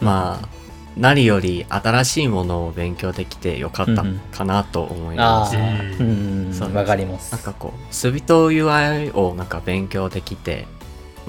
[0.00, 0.48] まあ、
[0.96, 4.04] 何より新しいものを勉強できてよかった
[4.36, 5.56] かなと思います。
[5.56, 5.62] ああ、
[6.00, 7.32] ううんかります。
[7.32, 10.66] なんかこう、スビト UI をなんか勉強できて、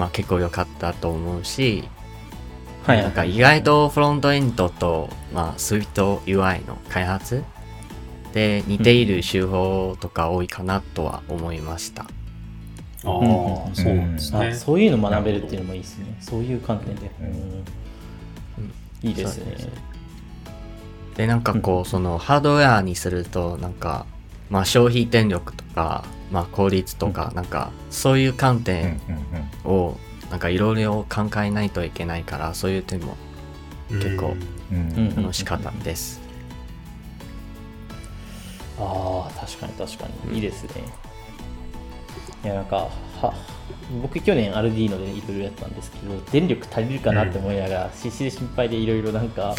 [0.00, 1.84] まあ結構良かったと思うし、
[2.84, 7.44] はい、なんか意外とフロントエンドと、まあ、スイート UI の開発
[8.32, 12.04] で似ている手法とか多いかなとは思いました。
[12.04, 12.08] ああ、
[13.74, 14.48] そうなんですね。
[14.48, 16.16] あそういうの学べるっていうのもいいですね。
[16.18, 17.10] そういう観点で。
[17.20, 17.64] うんうん
[19.02, 19.56] いいですね。
[21.16, 24.06] で、なんかこう、そのハードウェアにすると、なんか、
[24.50, 29.00] まあ消費電力とか、まあ効率とか、なんかそういう観点
[29.64, 29.96] を、
[30.30, 33.16] なんかいろいろ考えないといけないから、そういう点も
[33.90, 34.36] 結構
[35.16, 36.20] 楽しかったです。
[38.78, 40.36] ああ、確かに確かに。
[40.36, 40.84] いいですね。
[42.44, 42.88] いや、なんか、
[43.20, 43.34] は
[44.02, 49.54] 僕去年アルディーノでいろいろやったんですけど、電力足りるかなって思いながら、必死で心配でいろいろなんか、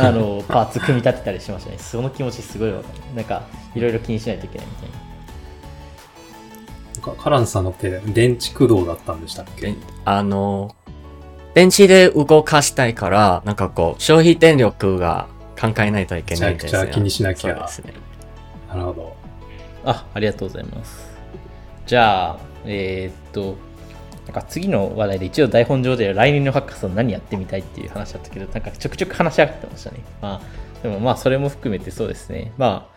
[0.00, 1.78] あの、パーツ組み立てたりしましたね。
[1.78, 3.14] その気持ちすごいわかる。
[3.14, 3.42] なんか、
[3.74, 5.03] いろいろ気にしないといけないみたいな。
[7.04, 9.72] かカランさんのって電池駆動だったんでしたっけ？
[9.72, 10.74] であの、
[11.54, 15.28] 電池で動かしたいから、なんかこう、消費電力が
[15.60, 16.80] 考えないといけないんですよ。
[16.80, 17.94] めちゃくちゃ気にしなきゃそうですね。
[18.68, 19.16] なるほど。
[19.84, 21.14] あ、ありがとうございます。
[21.86, 23.56] じゃあ、えーっと、
[24.26, 29.98] なんか次の話題で一応台本上で来年のハッカソン何やってみたいっていう話だったけど、なんかちょくちょく話し合ってましたね。
[30.22, 32.52] まあ、でもまあそれも含めてそうですね。
[32.56, 32.93] まあ、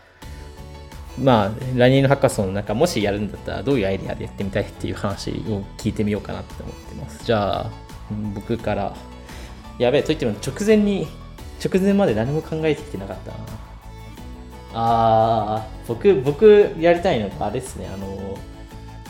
[1.19, 7.25] まあ、来年のハッカソンなんかもしやるんだったらどういうアイデアでやってみたいっていう話を聞いてみようかなって思ってます。
[7.25, 7.71] じゃあ、
[8.11, 8.95] うん僕から、
[9.79, 11.07] やべえ、といっても直前に、
[11.63, 13.37] 直前まで何も考えてきてなかったな。
[14.73, 18.37] ああ、僕、僕やりたいのがあれですね、あの、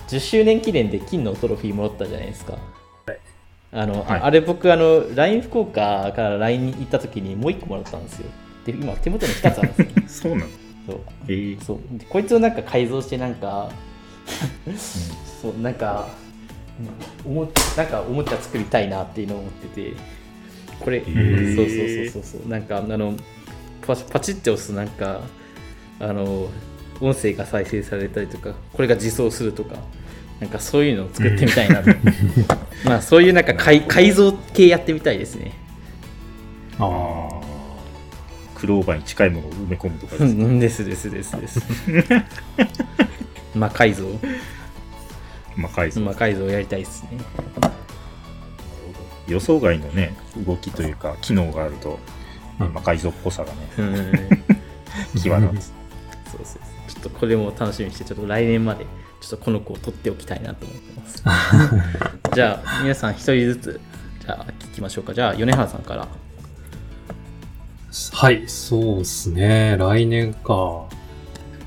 [0.07, 2.57] 10周年記念で金のトロフィーもらったじゃないですか。
[3.73, 8.29] あの、はいああれ僕、あの、LINE 福岡から LINE に行った時にもう1個もらったんですよ。
[8.65, 10.29] で、今手元に2つあるんですよ。
[10.31, 10.66] そうなの？
[10.87, 10.99] そう。
[11.27, 11.61] えー。
[11.61, 11.79] そう。
[11.91, 13.69] でこいつをなんか改造してなんか、
[15.41, 16.07] そうなんか
[17.25, 19.93] おもなんかおもちゃ作りたいなっていうのを思ってて。
[20.79, 21.55] これ、ー。
[21.55, 22.49] そうそうそうそうそう。
[22.49, 23.15] なんかあの
[23.85, 25.21] パチパチって押すとなんか
[25.99, 26.49] あの
[26.99, 29.75] 音声が再生されたりとかこれが自走するとか
[30.39, 31.89] なんかそういうのを作ってみたいなと、
[32.85, 35.51] まあそういうなんか改改造系やってみたいですね。
[36.77, 37.36] ああ。
[38.57, 40.45] クローバーに近いものを埋め込むとかうですね。
[40.45, 41.61] んですですですです。
[43.53, 44.03] 魔改造。
[45.55, 46.01] 魔改造。
[46.01, 47.19] 魔改造やりたいですね。
[49.27, 50.15] 予想外のね、
[50.47, 51.99] 動きというか、機能があると、
[52.59, 52.73] うん。
[52.73, 55.19] 魔改造っぽさがね、うん。
[55.21, 55.73] 際立つ。
[56.31, 58.85] そうそうちょっとこれも楽しみにしてちょっと来年まで
[59.21, 61.23] ちょっとこの子を取っておきたいなと思ってます。
[62.33, 63.81] じゃあ皆さん一人ずつ
[64.19, 65.13] じゃあ聞きましょうか。
[65.13, 66.07] じゃあ米原さんから
[68.13, 69.77] はい、そうですね。
[69.77, 70.87] 来年か。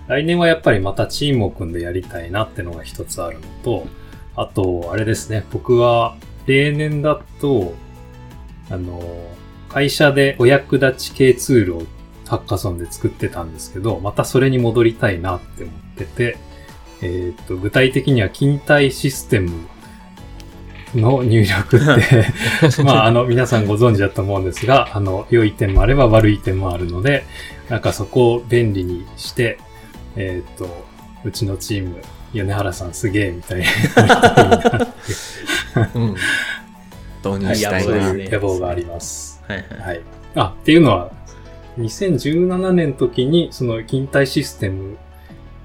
[0.07, 3.87] 来年はやっぱりまたチームを組んでやりたいなってのが一つあるのと、
[4.37, 5.45] あと、あれですね。
[5.51, 6.17] 僕は
[6.47, 7.75] 例年だと、
[8.71, 9.01] あの、
[9.69, 11.83] 会社でお役立ち系ツールを
[12.27, 16.37] ハッカソンで作ってたんですけど、またそれに戻りたいなって思ってて、
[17.03, 19.51] えーっと、具体的には勤怠システム
[20.95, 22.27] の入力って、
[22.83, 27.25] まあ、あの、皆さんご存知だと思うんですが、あの、良い点もあれば悪い点もあるので、
[27.69, 29.59] なんかそこを便利にして、
[30.17, 30.85] えーっと、
[31.25, 31.97] うちのチーム、
[32.33, 33.63] 米原さんすげえみたい
[34.07, 34.95] な
[35.95, 36.17] うん。
[37.25, 37.81] 導入したいな。
[37.83, 39.43] そうですね野望があります。
[39.47, 40.01] はいはいはい。
[40.35, 41.13] あ、っていうのは、
[41.79, 44.97] 2017年の時に、その勤怠システム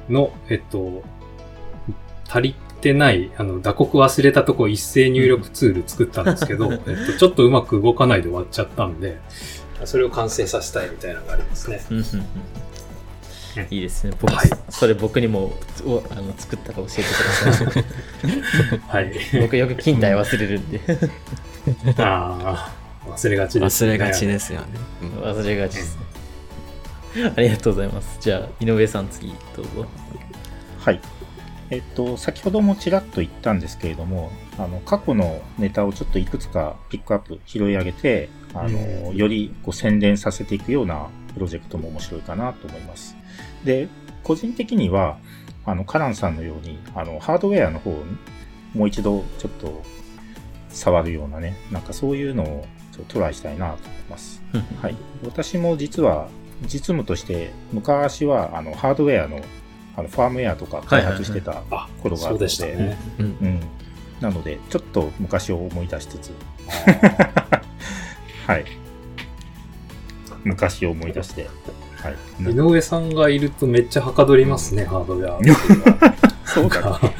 [0.09, 1.03] の、えっと、
[2.27, 2.55] 足り
[2.85, 9.17] てない、あの、打刻忘れたとこ一斉入力ツール作ったんですけど、えっと、 ちょっとうまく動かないで終わっちゃったんで、
[9.85, 11.83] それを完成させたいみたいなのがありますね。
[11.89, 12.25] うんうんうん
[13.71, 14.11] いいですね。
[14.19, 14.49] 僕、はい。
[14.69, 15.53] それ僕にも
[15.85, 17.83] おあの作ったら教えてください。
[18.85, 19.13] はい。
[19.39, 20.81] 僕よく勤怠忘れるんで。
[22.03, 22.69] あ
[23.07, 24.67] あ、忘れがちです、忘れがちですよね。
[25.03, 25.09] うん。
[25.21, 25.97] 忘れがちです
[27.15, 27.31] ね。
[27.33, 28.17] ありがとうございます。
[28.19, 29.85] じゃあ井上さん次どうぞ。
[30.77, 30.99] はい。
[31.69, 43.15] えっと、先ほどもちらっと言ったんですけれども、あの、過去のネタをちょっといくつかピックアップ、拾い上げて、あの、うんよりこう宣伝させていくようなプロジェクトも面白いかなと思います。
[43.63, 43.87] で、
[44.23, 45.17] 個人的には、
[45.65, 47.97] あの、カランさんのように、あの、ハードウェアの方に
[48.73, 49.83] もう一度ちょっと
[50.69, 54.43] 触るようなね、なんかそういうのをちょっとトライしたいなと思います。
[54.81, 54.97] はい。
[55.23, 56.29] 私も実は、
[56.63, 59.41] 実務として、昔は、あの、ハードウェアの、
[59.97, 62.97] あの、ファームウェアとか開発してたあ、頃があるので、そうでしたね。
[63.19, 63.59] うんうん。
[64.21, 66.31] なので、ちょっと昔を思い出しつつ、
[68.47, 68.65] はい。
[70.43, 71.49] 昔を思い出して、
[72.01, 72.43] はい。
[72.43, 75.39] 井上さんがいるとめっちゃはかどりますね、ハードウェア。
[76.45, 77.15] そうだね。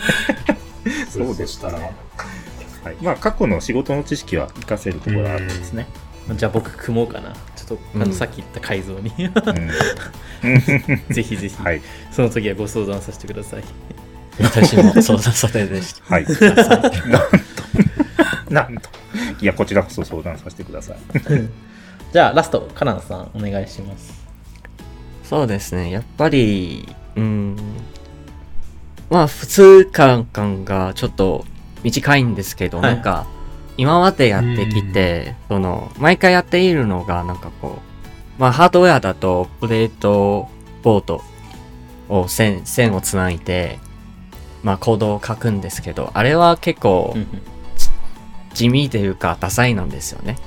[1.10, 1.96] そうでしたらね。
[2.84, 2.96] はい。
[3.02, 5.88] まあ、過去の仕事の知識は活かせるところがあるんですね。
[6.34, 9.12] じゃあ僕組もうかなちょっとあのうんさっき言った改造に
[10.44, 10.60] うん。
[11.14, 11.82] ぜひぜひ、はい。
[12.12, 13.64] その時はご相談させてください
[14.42, 16.14] 私も相談させてでした。
[16.14, 16.26] はい。
[17.10, 17.32] なん
[18.50, 18.90] と、なんと。
[19.42, 20.98] いや、こちらこそ相談させてください。
[22.12, 24.26] じゃあラストカナンさんお願いします
[25.24, 25.90] そうですね。
[25.90, 27.56] やっぱり、うん。
[29.10, 31.46] まあ、普通感感がちょっと
[31.84, 33.26] 短いんですけど、はいなんか、
[33.78, 37.80] 今までやってきて、その、毎回やっているのが、なんかこ
[38.38, 40.50] う、まあ、ハードウェアだと、プレート
[40.84, 41.22] ボート
[42.10, 43.80] を線、線をつないで、
[44.64, 47.16] まあ、コードを書くんですけど、あれは結構
[48.54, 50.38] 地味というか、ダサいなんですよね。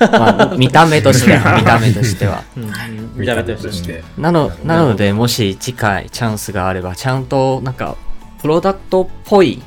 [0.00, 2.42] まあ、 見た目としては、 見た目としては。
[3.14, 4.02] 見た目として。
[4.18, 7.96] なのなので、もし次回チャンスがあれば、ちゃんとなんか、
[8.40, 9.62] プロダクトっぽい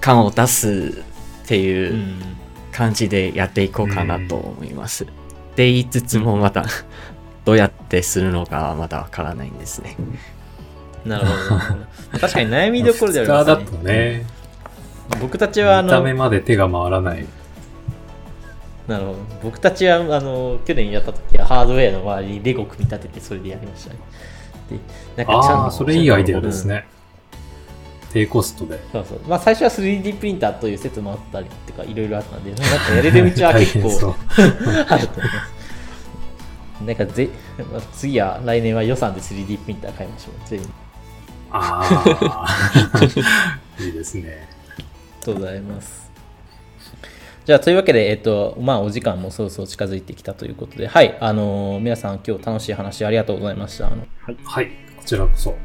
[0.00, 1.02] 感を出す
[1.50, 2.20] ってういうん
[2.70, 5.02] 感じでやっていこうかなと思います。
[5.02, 5.06] っ
[5.56, 6.64] て言いつつも、また、
[7.44, 9.96] どうやってするのかまだわからないんですね。
[11.04, 11.32] なるほ
[12.12, 14.26] ど確かに悩みどころであり2日だますねとね、
[15.20, 17.26] 僕たちはあ見たの目まで手が回らない。
[18.86, 24.00] なるほど僕たちはあの去年やった時はハードウェアの周りにレゴ組み立ててそれでやりましたね
[25.16, 26.86] でなんかちゃんああ、それいいアイデアですね。
[28.12, 28.80] 低コストで。
[28.92, 34.14] そうそうまあ最初は 3D プリンターという説もあったりとかいろいろあったのでなんか やれる道は結構
[34.88, 35.60] あると思います
[36.84, 37.28] なんかぜ
[37.72, 40.66] まあ次は来年は予算で 3D プリンター買いましょう全員
[41.52, 42.46] ああ、
[43.82, 44.46] いいですね。
[44.68, 46.10] ありがとうございます。
[47.44, 53.88] じゃあ、というわけで、えっと、まあ、お時間もそろそろ近づいてきたということで、はい、あのー皆さん今日楽しい話ありがとうございました。
[53.88, 54.06] あの、
[54.44, 55.56] はい、こちらこそ。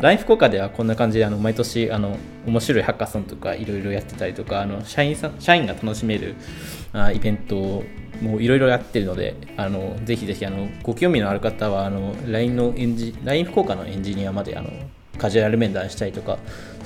[0.00, 2.16] LINE 福岡ではこんな感じで、あの、毎年、あの、
[2.46, 6.34] 面白いハッカソンとかいろいろやってたりとか、あの、社員さん、社員が楽しめる
[6.92, 7.84] あイベントを
[8.20, 14.70] もういろいろやってるので、あのぜひぜひあのご興味のある方はあの LINE のエンジ LINE 福岡のエンジニアまであの
[15.18, 16.38] カジュアル面談したりとか、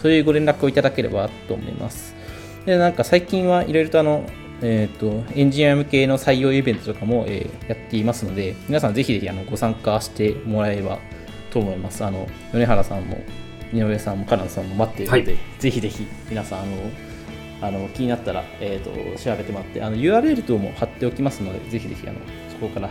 [0.03, 2.15] そういうご連絡をいただければと思います。
[2.67, 4.25] で、なんか最近はいろいろとあの、
[4.63, 10.99] えっ、ー、と、エンジニア向けの採用イベントとかも、えー、やっていますので、皆さんぜひぜひあのご参加してもらえれば
[11.51, 12.05] と思います。
[12.05, 13.19] あの、米原さんも、
[13.73, 16.71] 井上さんも、カナンさんも待っているので、はい、ぜひぜひ皆さん、あの、
[17.63, 22.19] あの気になったら、えーと、調べてもらって、あの URL 等も貼っておきますので、ぜひぜひあの
[22.51, 22.91] そこから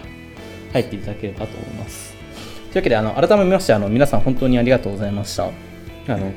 [0.74, 2.14] 入っていただければと思います。
[2.72, 5.46] というわけで、あの改めましてあの、皆さん本当にありがとうございました。
[5.46, 5.52] あ
[6.08, 6.32] の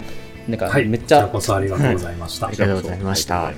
[0.49, 2.49] なんかめっちゃ、はい、こそありがとうございました。
[2.49, 3.53] ありがとうございました。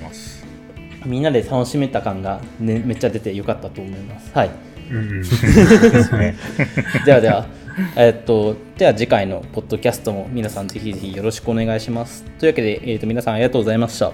[1.05, 4.31] みんなで楽しめた感が、ね、めっちゃ出てよかったと思います。
[4.33, 4.51] はい。
[4.91, 5.21] うん、
[7.05, 7.45] ではでは、
[7.95, 12.23] えっと、では次回のポッドキャストも皆さんぜひぜひよろしくお願いします。
[12.39, 14.05] というわけで、えっと、皆さんありがとうございました。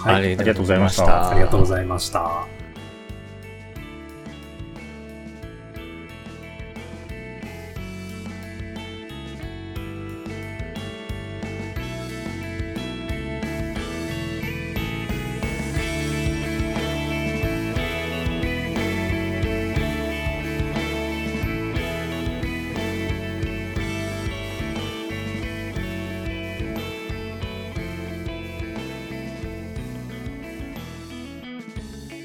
[0.00, 1.30] はい、ありがとうございました。
[1.30, 2.57] ありがとうございました。